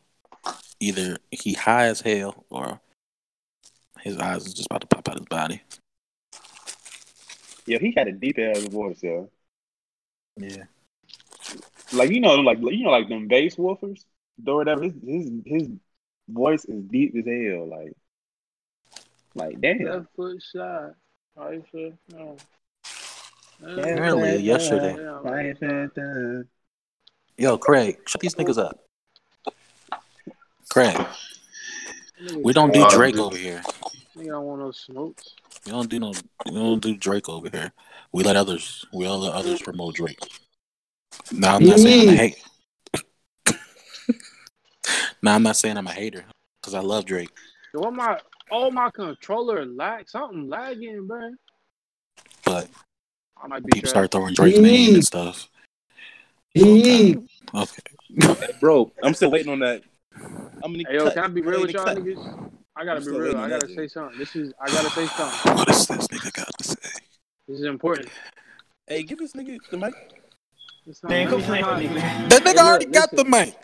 [0.81, 2.81] either he high as hell or
[4.01, 5.63] his eyes is just about to pop out of his body.
[7.69, 9.23] Yeah, he had a deep ass voice, yeah.
[10.37, 10.65] Yeah.
[11.93, 14.05] Like you know, like you know, like them bass woofers,
[14.47, 14.85] or whatever.
[14.85, 15.69] His his his
[16.29, 17.69] voice is deep as hell.
[17.69, 17.93] Like,
[19.35, 19.85] like damn.
[19.85, 20.95] Left foot shot.
[21.37, 21.95] Right foot.
[22.13, 22.37] No.
[23.63, 24.97] Apparently yesterday.
[24.97, 26.43] Yeah,
[27.37, 28.79] Yo, Craig, shut these niggas up.
[30.71, 30.97] Craig,
[32.43, 33.63] we don't do Uh, Drake over here.
[34.19, 35.35] Nigga don't want no smokes.
[35.65, 36.13] We don't do no.
[36.47, 37.71] We don't do Drake over here.
[38.13, 38.85] We let others.
[38.93, 40.19] We all let others promote Drake.
[41.31, 42.37] Now I'm not saying I'm a hate.
[45.23, 46.25] now I'm not saying I'm a hater
[46.61, 47.31] because I love Drake.
[47.73, 48.19] Yo, what my
[48.51, 51.31] oh my controller lag something lagging, bro.
[52.45, 52.69] But
[53.41, 55.49] I might be people start throwing Drake's name and stuff.
[56.57, 57.17] Okay.
[57.55, 57.83] Okay.
[58.61, 59.83] Bro, I'm still waiting on that.
[60.63, 61.15] I'm gonna Hey yo, cut.
[61.15, 61.99] can I be real Hey, with y'all cut.
[61.99, 62.58] niggas?
[62.79, 63.37] I gotta be real.
[63.37, 63.91] I gotta say dude.
[63.91, 64.19] something.
[64.19, 65.53] This is I gotta say something.
[65.57, 66.77] What is this nigga got to say?
[67.49, 68.09] This is important.
[68.87, 69.95] Hey, give this nigga the mic.
[70.87, 72.29] It's not- Man, come play with me, man.
[72.29, 73.57] That nigga look, already got the mic.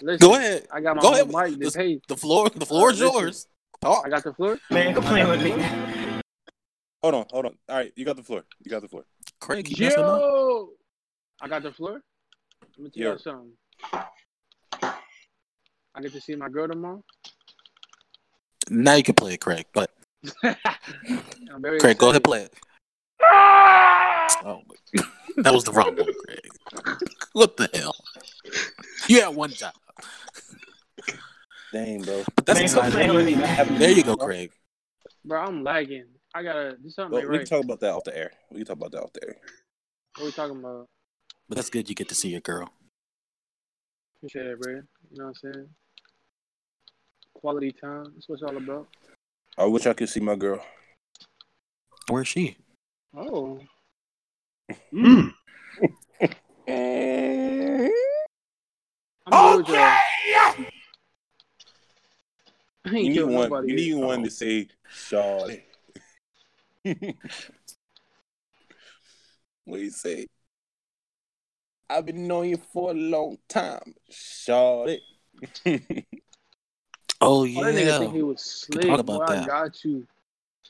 [0.00, 0.66] Listen, Go ahead.
[0.72, 1.28] I got my Go own ahead.
[1.28, 1.58] mic.
[1.60, 2.48] This- This, hey, The floor.
[2.48, 3.20] The floor is listen.
[3.20, 3.46] yours.
[3.82, 4.06] Talk.
[4.06, 4.58] I got the floor.
[4.70, 5.50] Man, come play with me.
[7.02, 7.58] Hold on, hold on.
[7.68, 8.44] All right, you got the floor.
[8.62, 9.04] You got the floor.
[9.38, 10.18] Craig, you messing up?
[10.20, 10.70] Yo,
[11.42, 12.00] I got the floor.
[12.62, 13.52] Let me tell you something.
[15.94, 17.02] I get to see my girl tomorrow.
[18.70, 19.66] Now you can play it, Craig.
[19.74, 19.90] But
[20.44, 20.56] I'm
[21.60, 22.54] very Craig, go ahead, play it.
[24.42, 24.62] Oh,
[25.38, 26.96] that was the wrong one, Craig.
[27.32, 27.94] What the hell?
[29.08, 29.72] You had one job,
[31.72, 32.24] Dang, bro.
[32.34, 33.08] but that's Man, come exciting.
[33.08, 33.78] play with me, man.
[33.78, 34.50] There you go, Craig.
[35.24, 36.06] Bro, I'm lagging.
[36.34, 37.46] I gotta do something Well, ain't we right.
[37.48, 38.32] can talk about that off the air.
[38.50, 39.36] We can talk about that off the air.
[40.16, 40.88] What we talking about?
[41.48, 41.88] But that's good.
[41.88, 42.72] You get to see your girl.
[44.18, 44.72] Appreciate it, bro.
[44.72, 45.68] You know what I'm saying?
[47.40, 48.12] Quality time.
[48.14, 48.86] That's what it's all about.
[49.56, 50.62] I wish I could see my girl.
[52.08, 52.58] Where's she?
[53.16, 53.58] Oh.
[54.92, 55.32] Mm.
[59.26, 59.76] I'm good with y'all.
[62.84, 63.68] I ain't You need one.
[63.68, 63.76] You yet.
[63.76, 65.62] need one to say, "Shawty."
[69.64, 70.26] what do you say?
[71.88, 74.98] I've been knowing you for a long time, Shawty.
[77.20, 78.86] Oh Oh, that nigga think he yeah, was slick.
[78.86, 79.46] talk about Boy, I that.
[79.46, 80.06] got you.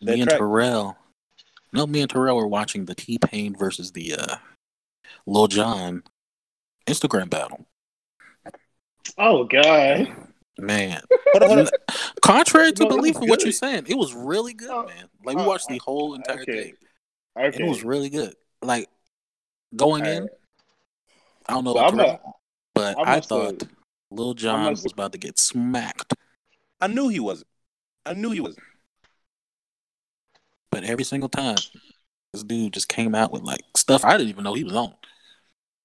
[0.03, 0.97] That me and track- Terrell.
[1.73, 4.37] No, me and Terrell were watching the T Pain versus the uh,
[5.27, 6.03] Lil Jon
[6.89, 7.67] Instagram battle.
[9.19, 10.09] Oh god.
[10.59, 11.01] Man,
[11.33, 11.67] Hold on,
[12.21, 15.07] contrary to No, belief was of what you're saying, it was really good, Oh, man.
[15.25, 16.65] Like we oh, watched the whole entire okay.
[16.65, 16.75] thing.
[17.39, 17.65] Okay.
[17.65, 18.35] It was really good.
[18.61, 18.89] Like
[19.75, 20.29] going in,
[21.49, 22.31] I don't know So about Terrell, a,
[22.75, 23.63] but I I thought
[24.11, 26.13] Lil Jon must- was about to get smacked.
[26.81, 27.49] I knew he wasn't.
[28.07, 28.64] I knew he wasn't.
[30.71, 31.57] But every single time,
[32.33, 34.95] this dude just came out with like stuff I didn't even know he was on.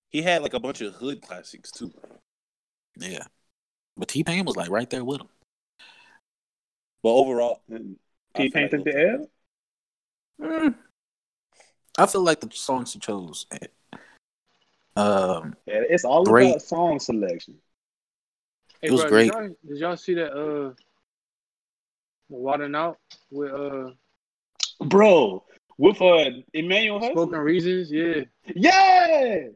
[0.10, 1.92] He had like a bunch of hood classics too.
[2.98, 3.24] Yeah.
[3.98, 5.28] But T Pain was like right there with him.
[7.04, 9.30] But overall, T Pain like took the Lil
[10.42, 10.50] L.
[10.50, 10.76] Mm.
[11.98, 13.46] I feel like the songs he chose.
[14.98, 16.50] Um, Yeah, it's all Great.
[16.50, 17.56] about song selection.
[18.82, 19.32] Hey, It was bro, great.
[19.32, 20.32] Did y'all, did y'all see that?
[20.34, 20.74] Uh,
[22.30, 22.98] the Water Out
[23.32, 23.92] with uh
[24.84, 25.44] Bro,
[25.78, 27.92] with uh Emmanuel Spoken Reasons?
[27.92, 28.24] Yeah.
[28.56, 29.48] Yeah.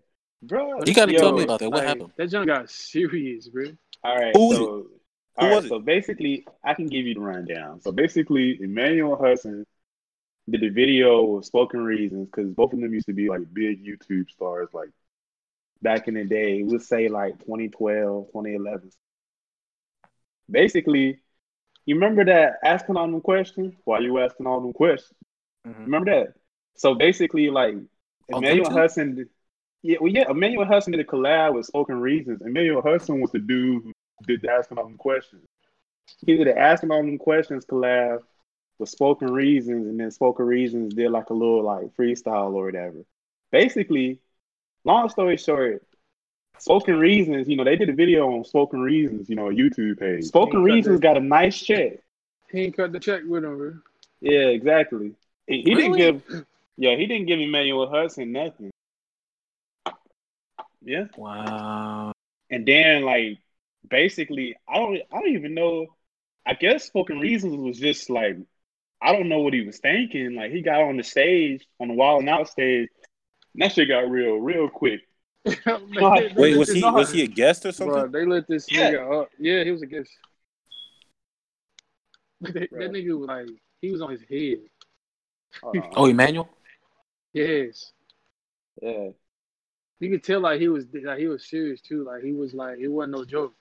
[0.42, 0.84] Bro.
[0.86, 1.70] You gotta Yo, tell me about that.
[1.70, 2.12] What Like, happened?
[2.18, 3.66] That junk got serious, bro.
[4.04, 4.36] All right.
[4.36, 4.70] Who was so, it?
[5.38, 5.70] all Who right, it?
[5.70, 7.82] So basically, I can give you the rundown.
[7.82, 9.66] So basically, Emmanuel Hudson
[10.50, 13.86] did the video with Spoken Reasons because both of them used to be like big
[13.86, 14.90] YouTube stars, like
[15.82, 16.64] back in the day.
[16.64, 18.92] We'll say like 2012, 2011.
[20.50, 21.20] Basically,
[21.86, 23.74] you remember that asking all them questions?
[23.86, 25.14] Why you asking all them questions?
[25.68, 25.84] Mm-hmm.
[25.84, 26.34] Remember that?
[26.76, 27.76] So basically, like
[28.30, 28.74] Emmanuel YouTube?
[28.74, 29.30] Hudson, did-
[29.82, 32.42] yeah, well, yeah, Emmanuel Hudson did a collab with Spoken Reasons.
[32.42, 33.94] Emmanuel Hudson was the dude who
[34.28, 35.46] did the asking all them questions.
[36.26, 38.20] He did the asking all them questions collab
[38.78, 43.06] with Spoken Reasons, and then Spoken Reasons did like a little like freestyle or whatever.
[43.52, 44.20] Basically,
[44.84, 45.84] long story short,
[46.60, 50.00] Spoken Reasons, you know, they did a video on Spoken Reasons, you know, a YouTube
[50.00, 50.26] page.
[50.26, 50.74] Spoken Okay.
[50.74, 52.00] Reasons got a nice check.
[52.52, 53.74] He ain't cut the check with him, bro.
[54.22, 55.14] Yeah, exactly.
[55.48, 56.22] He, he didn't give,
[56.78, 58.72] yeah, he didn't give Emmanuel Hudson nothing.
[60.82, 62.14] Yeah, Wow.
[62.50, 63.38] and then like
[63.90, 65.88] basically, I don't, I don't even know.
[66.46, 68.38] I guess Spoken Reasons was just like,
[69.02, 70.36] I don't know what he was thinking.
[70.36, 72.90] Like he got on the stage, on the Wild and Out stage,
[73.54, 75.02] and that shit got real, real quick.
[75.46, 77.94] They- they Wait, was this- he was he a guest or something?
[77.94, 78.92] Bro, they let this Yeah.
[78.92, 79.30] nigga up.
[79.40, 80.10] Yeah, he was a guest.
[82.42, 83.48] They, that nigga was like,
[83.82, 84.60] he was on his head.
[85.62, 85.92] Hold on.
[85.96, 86.48] Oh, Emmanuel.
[87.34, 87.92] Yes.
[88.82, 89.10] Yeah.
[90.00, 92.06] You could tell like he was like he was serious too.
[92.06, 93.54] Like he was like it wasn't no joke.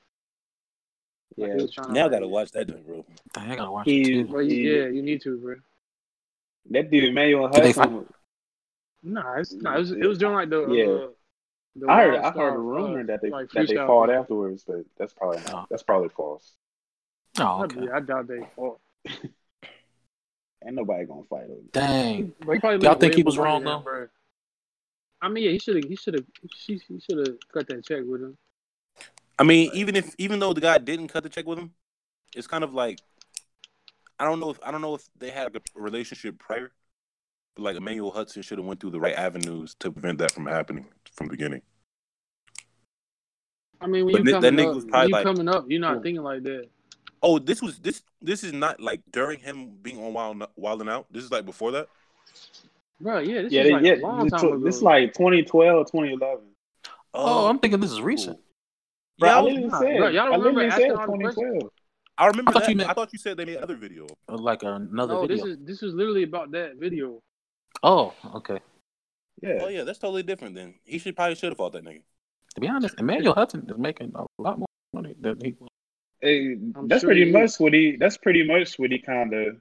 [1.36, 1.56] Like, Yeah.
[1.56, 3.04] he was trying to, Now I gotta watch that joint, bro.
[3.34, 4.24] I gotta watch He- it too.
[4.26, 5.56] Bro, you- yeah, you need to, bro.
[6.70, 8.06] That dude Emmanuel Did they Hudson.
[9.02, 10.84] Nah, it's nah, it was it was doing like the Yeah.
[10.84, 11.14] uh, the
[11.88, 14.16] I heard I heard a rumor uh, that they like that they fought thing.
[14.16, 15.52] afterwards, but that's probably Oh.
[15.52, 16.54] not, that's probably false.
[17.38, 17.88] Oh, I, okay.
[17.92, 18.80] I doubt they fought.
[20.66, 21.60] Ain't nobody gonna fight over.
[21.72, 22.32] Dang.
[22.44, 23.78] But he probably Y'all think he was wrong, though?
[23.78, 24.08] bro.
[25.20, 25.84] I mean, yeah, he should have.
[25.84, 26.24] He should have.
[26.66, 28.36] He, he should have cut that check with him.
[29.38, 31.72] I mean, even if even though the guy didn't cut the check with him,
[32.34, 32.98] it's kind of like
[34.18, 36.72] I don't know if I don't know if they had a relationship prior.
[37.54, 40.46] But like Emmanuel Hudson should have went through the right avenues to prevent that from
[40.46, 40.86] happening
[41.18, 41.60] from the beginning.
[43.80, 45.48] I mean, when But you that- that coming nigga up, was when you like- coming
[45.48, 46.02] up, you're not Cool.
[46.02, 46.68] thinking like that.
[47.22, 50.90] Oh, this was this this is not like during him being on Wild Wild and
[50.90, 51.06] Out.
[51.10, 51.88] This is like before that.
[53.00, 53.94] Bro, yeah, this Yeah, is like yeah.
[53.94, 54.58] a long This, time ago.
[54.64, 56.44] this like 2012, 2011.
[57.14, 58.38] Oh, I'm thinking this is recent.
[59.18, 60.96] Bro, Yeah, I I was- literally nah, said, bro, y'all I remember literally asking said
[60.96, 61.72] all 2012.
[62.18, 62.68] I remember I thought that.
[62.70, 64.06] you meant- I thought you said they made another video.
[64.28, 65.36] Like another oh, no, video.
[65.36, 67.20] this is this is literally about that video.
[67.84, 68.58] Oh, okay.
[69.42, 69.58] Yeah.
[69.60, 70.54] Oh yeah, that's totally different.
[70.54, 72.02] Then he should probably should have fought that nigga.
[72.54, 75.54] To be honest, Emmanuel Hudson is making a lot more money than he.
[76.20, 77.60] Hey, that's sure pretty he much is.
[77.60, 77.96] what he.
[77.98, 79.56] That's pretty much what he kind of,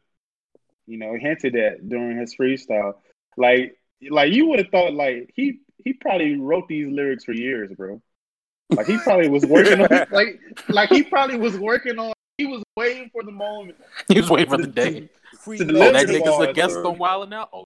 [0.88, 2.94] you know, hinted at during his freestyle.
[3.38, 3.78] Like,
[4.10, 8.02] like you would have thought, like he he probably wrote these lyrics for years, bro.
[8.72, 12.14] Like he probably was working on, like, like he probably was working on.
[12.38, 13.78] He was waiting for the moment.
[14.08, 15.10] He was waiting for the day.
[15.40, 16.92] Free To Oh, that nigga's a bars, guest bro.
[16.92, 17.50] on Wild and Out.
[17.54, 17.64] Oh,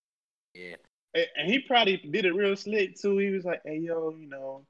[0.53, 0.75] yeah.
[1.13, 3.17] And and he probably did it real slick too.
[3.17, 4.65] He was like, "Hey, yo, you know,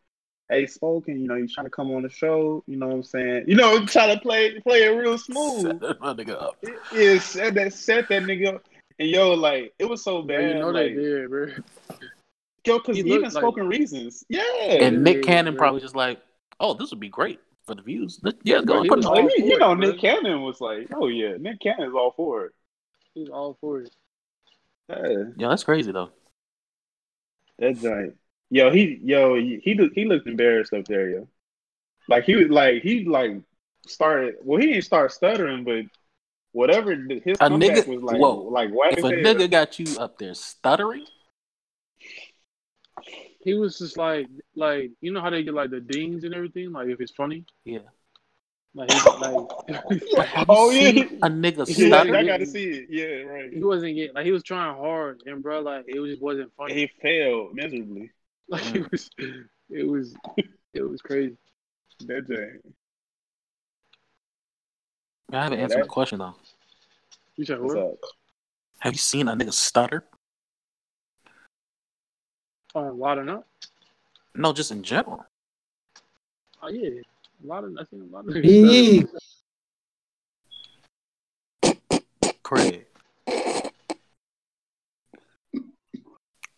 [0.49, 3.03] hey, spoken, you know, you trying to come on the show, you know what I'm
[3.03, 3.45] saying?
[3.47, 6.57] You know, trying to play play it real smooth." Set that nigga up.
[6.93, 8.63] Yeah, set that set that nigga up.
[8.99, 10.47] And yo, like it was so Bro, bad.
[10.49, 11.47] you know like, they did, bro.
[12.65, 14.23] yo, because He even like- spoken reasons.
[14.29, 14.41] Yeah.
[14.63, 15.59] And Nick Cannon bro.
[15.59, 16.19] probably just like,
[16.59, 18.19] oh, this would be great for the views.
[18.23, 19.23] Let- Yeah, go Bro, put was it Oh, on.
[19.29, 19.87] you, you it, know, bro.
[19.91, 22.51] Nick Cannon was like, oh yeah, Nick Cannon's all for it.
[23.13, 23.95] He's all for it.
[24.89, 26.09] Yeah, Yeah, that's crazy though.
[27.61, 28.17] That giant.
[28.49, 31.27] Yo, he, yo, he, he looked- embarrassed up there, yo.
[32.09, 33.37] Like he was like he like
[33.87, 34.35] started.
[34.43, 35.85] Well, he didn't start stuttering, but
[36.51, 38.35] whatever his A nigga- was like, whoa.
[38.51, 39.17] like whack If a hell.
[39.35, 41.05] nigga got you up there stuttering,
[43.39, 46.71] He was just like, like you know how they get like the dings and everything,
[46.73, 47.45] like if it's funny.
[47.63, 47.79] yeah.
[48.73, 50.89] Like, he, like Have Oh, yeah.
[51.23, 52.17] a nigga Yeah, Yeah.
[52.17, 52.87] I gotta see it.
[52.89, 53.51] Yeah, right.
[53.53, 56.73] he wasn't getting like he was trying hard, and bro, like it just wasn't funny.
[56.73, 58.11] He failed miserably.
[58.51, 59.09] Like it was,
[59.69, 60.13] it was,
[60.73, 61.37] it was crazy.
[62.05, 62.75] That giant.
[65.31, 66.35] I haven't Yeah, answered that- the question though.
[67.37, 67.97] You said what?
[68.79, 70.03] Have you seen a nigga stutter?
[72.75, 73.45] Oh, Wild and Out.
[74.35, 75.25] No, just in general.
[76.61, 77.01] Oh yeah,
[77.43, 78.35] a lot of I seen a lot of.
[78.35, 79.05] Eee.
[82.43, 82.85] Craig.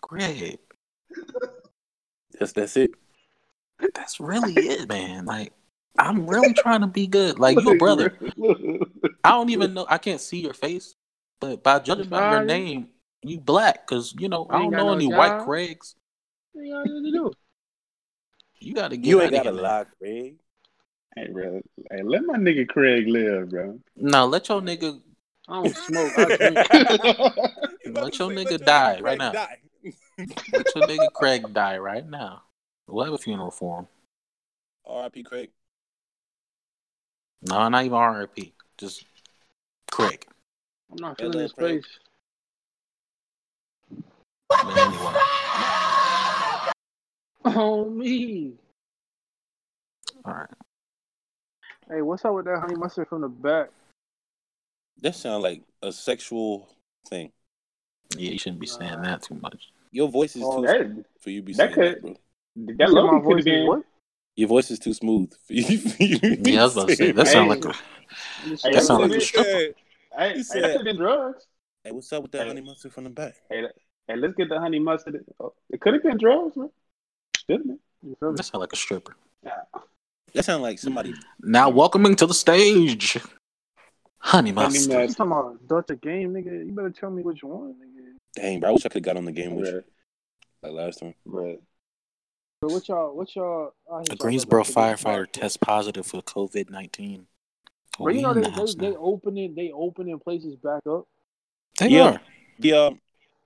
[0.01, 0.59] Craig.
[2.39, 2.91] That's that's it.
[3.93, 5.25] That's really it, man.
[5.25, 5.53] Like,
[5.97, 7.39] I'm really trying to be good.
[7.39, 8.17] Like, you a brother.
[9.23, 9.85] I don't even know.
[9.87, 10.95] I can't see your face,
[11.39, 12.89] but by judging by your name,
[13.21, 13.87] you black.
[13.87, 15.39] Cause you know I don't know no any white.
[15.39, 15.95] Craigs.
[16.55, 17.31] You got to do?
[18.59, 19.63] You gotta get You ain't got a here, man.
[19.63, 20.35] lie, Craig.
[21.15, 21.61] Hey, bro.
[21.91, 23.79] Hey, let my nigga Craig live, bro.
[23.95, 24.99] No, let your nigga
[25.47, 26.13] I don't smoke.
[26.17, 26.59] I drink.
[27.85, 29.33] Let your nigga die right now.
[29.33, 32.43] let your nigga Craig die right now.
[32.87, 33.87] We'll have a funeral for him.
[34.85, 35.23] R.I.P.
[35.23, 35.49] Craig.
[37.41, 38.53] No, not even RIP.
[38.77, 39.03] Just
[39.91, 40.25] Craig.
[40.91, 41.83] I'm not Hello, feeling this Craig.
[41.83, 41.99] space.
[44.49, 45.13] But anyway.
[47.45, 48.53] Oh me.
[50.23, 50.49] All right.
[51.89, 53.69] Hey, what's up with that honey mustard from the back?
[55.01, 56.69] That sounds like a sexual
[57.09, 57.31] thing.
[58.15, 59.69] Yeah, you shouldn't be saying that too much.
[59.91, 62.75] Your voice is Oh, too that for you to be that saying that, could- bro.
[62.77, 63.67] that You low my could have voice is been.
[63.67, 63.83] what?
[64.35, 65.31] Your voice is too smooth.
[65.45, 67.65] For you, for you to Yeah, I was about to say that saying sound like
[67.65, 69.49] a You Hey, that sound like a stripper.
[69.49, 69.73] Hey,
[70.17, 71.47] hey, He that could have been drugs.
[71.83, 72.47] Hey, what's up with that Hey.
[72.47, 73.35] honey mustard from the back?
[73.49, 73.67] Hey,
[74.07, 75.23] hey, let's get the honey mustard.
[75.39, 76.69] Oh, it could have been drugs, man.
[77.49, 77.79] Shouldn't it?
[78.03, 78.37] You feel me?
[78.37, 79.15] That sound like a stripper.
[80.33, 81.13] That sounds like somebody.
[81.41, 83.17] Now welcoming to the stage.
[84.19, 84.91] Honey Honey mustard.
[84.91, 85.17] You mustard.
[85.17, 86.65] talking about Delta game, nigga?
[86.65, 88.13] You better tell me which one, nigga.
[88.35, 88.69] Dang, bro.
[88.69, 89.83] I wish I could have got on the game with you
[90.63, 91.13] like last time.
[91.27, 91.59] bruh.
[92.61, 93.15] But what y'all?
[93.15, 93.73] What y'all?
[93.91, 94.99] I hate A Greensboro about that.
[94.99, 97.27] firefighter tests positive for COVID nineteen.
[97.99, 101.05] But you know they in the they, they opening they opening places back up.
[101.77, 102.13] They Yeah.
[102.13, 102.21] are.
[102.59, 103.01] The um,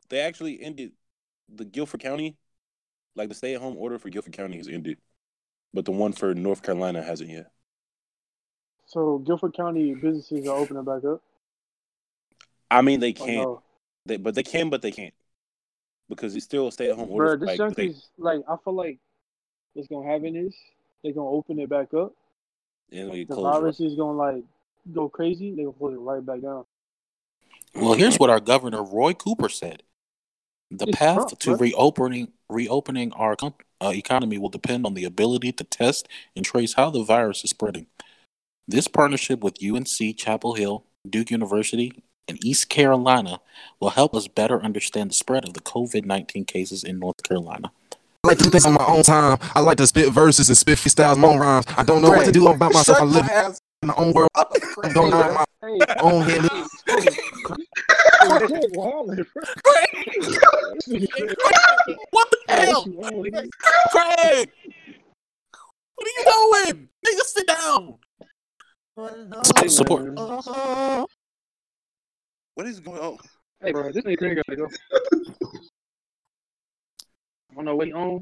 [0.10, 0.92] they actually ended
[1.50, 2.38] the Guilford County,
[3.16, 4.98] like the stay-at-home order for Guilford County is ended,
[5.78, 7.52] but the one for North Carolina hasn't yet.
[8.88, 11.22] So Guilford County businesses are opening back up.
[12.72, 13.62] I mean, they can't, no?
[14.04, 15.14] they, but they can, but they can't
[16.10, 17.38] because it's still a stay-at-home order.
[17.38, 18.98] Bro, this like, junk they, like I feel like
[19.76, 20.56] it's gonna happen is
[21.04, 22.14] they're gonna open it back up.
[22.92, 23.60] and they The close it.
[23.60, 24.44] virus is gonna like
[24.92, 25.52] go crazy.
[25.54, 26.66] They gonna close it right back down.
[27.76, 29.84] Well, here's what our governor Roy Cooper said:
[30.72, 31.62] the It's path Trump, to right?
[31.62, 33.36] reopening reopening our
[33.82, 37.50] uh, economy will depend on the ability to test and trace how the virus is
[37.52, 37.88] spreading.
[38.68, 43.40] This partnership with UNC Chapel Hill, Duke University, and East Carolina
[43.80, 47.72] will help us better understand the spread of the COVID nineteen cases in North Carolina.
[48.24, 49.38] I like to do things on my own time.
[49.56, 51.66] I like to spit verses and spit freestyles, moan rhymes.
[51.78, 53.00] I don't know what to do about myself.
[53.00, 53.30] I live
[53.84, 54.30] in my own world.
[54.36, 56.50] I don't know my own head.
[58.30, 58.68] Hey, hey,
[59.64, 59.92] Craig.
[62.12, 63.50] What the hell, what you on, nigga?
[63.92, 64.50] Craig?
[65.96, 66.24] What are you
[66.74, 66.90] doing?
[67.06, 67.96] Nigga, sit down.
[69.60, 70.14] Hey, Support.
[72.56, 73.18] What is going on?
[73.62, 74.68] Hey, bro, this nigga Craig gotta go.
[77.52, 78.22] I don't know what he on.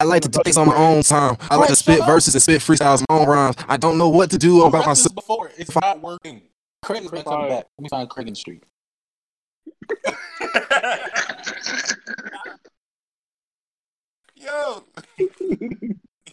[0.00, 1.36] I like to do things on my own time.
[1.50, 3.56] I like to spit verses and spit freestyles, my own rhymes.
[3.68, 5.14] I don't know what to do about myself.
[5.14, 5.50] before.
[5.56, 6.42] It's not working.
[6.82, 7.48] Craig is not coming Fire.
[7.48, 7.66] back.
[7.78, 8.62] Let me find Craig in the street.
[14.36, 14.82] Yo,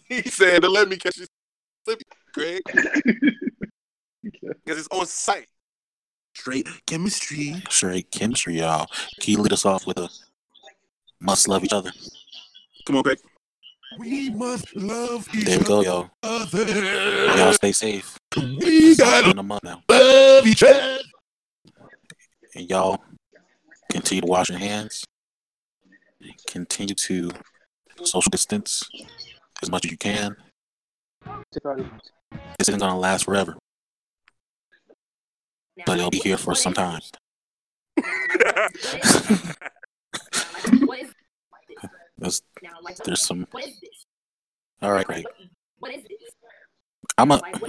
[0.04, 1.26] he said to let me catch you
[1.84, 2.62] slipping, Craig,
[4.64, 5.46] because it's on sight.
[6.34, 7.62] Straight chemistry.
[7.68, 8.86] Straight chemistry, y'all.
[9.20, 10.08] Can you lead us off with a
[11.20, 11.92] must love each other?
[12.86, 13.18] Come on, Craig.
[13.98, 16.10] We must love each There we go, y'all.
[16.22, 16.64] other.
[17.36, 18.18] Y'all stay safe.
[18.36, 19.82] We gotta been a month now.
[19.88, 20.98] love each other.
[22.54, 23.02] And y'all
[24.02, 25.04] continue to wash your hands.
[26.48, 27.30] Continue to
[28.02, 28.82] social distance
[29.62, 30.34] as much as you can.
[31.52, 31.86] Take out his-
[32.58, 33.56] This isn't gonna last forever,
[35.86, 37.00] but it'll be here for some time.
[42.18, 42.40] There's,
[43.04, 43.48] there's some.
[43.50, 44.06] what is this?
[44.80, 45.26] All right, Craig.
[45.80, 46.30] What is this?
[47.18, 47.60] I'm a Like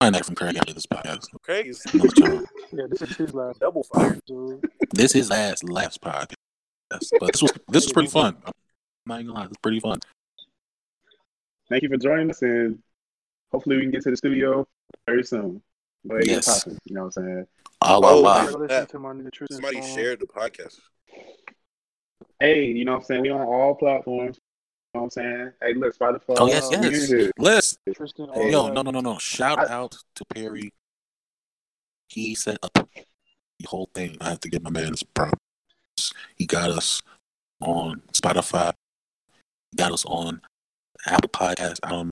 [0.00, 1.26] what, what is find that from Craig after this podcast.
[1.42, 3.60] Craig is I'm gonna let y'all- Yeah, this is his last.
[3.60, 4.20] double fired.
[4.28, 4.60] So,
[4.92, 6.34] This is last last podcast,
[7.20, 8.36] but this was this was pretty fun.
[8.46, 8.52] I'm
[9.06, 9.98] not even gonna lie, it's pretty fun.
[11.68, 12.78] Thank you for joining us, and
[13.52, 14.66] hopefully we can get to the studio
[15.06, 15.62] very soon.
[16.04, 16.62] But Yes.
[16.64, 17.46] popping, you know what I'm saying?
[17.82, 18.46] Ah, oh, Oh, wow, I wow.
[18.46, 20.78] gotta listen to my nigga Tristan Somebody shared the podcast.
[22.38, 23.22] Hey, you know what I'm saying?
[23.22, 24.38] We on all platforms.
[24.96, 25.52] You know what I'm saying?
[25.60, 26.36] Hey, look, Spotify.
[26.38, 27.12] Oh yes, Uh, yes.
[27.12, 27.30] in.
[27.36, 29.18] Let's Hey, yo, no, no, no, no.
[29.18, 30.72] Shout I- out to Perry.
[32.08, 34.16] He set up the whole thing.
[34.22, 35.36] I have to give my man his props.
[36.36, 37.02] He got us
[37.60, 38.72] on Spotify.
[39.72, 40.40] He got us on
[41.04, 41.78] Apple Podcast.
[41.82, 42.10] I don't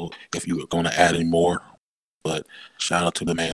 [0.00, 1.60] know if you were going to add any more,
[2.24, 2.46] but
[2.78, 3.50] shout out to the man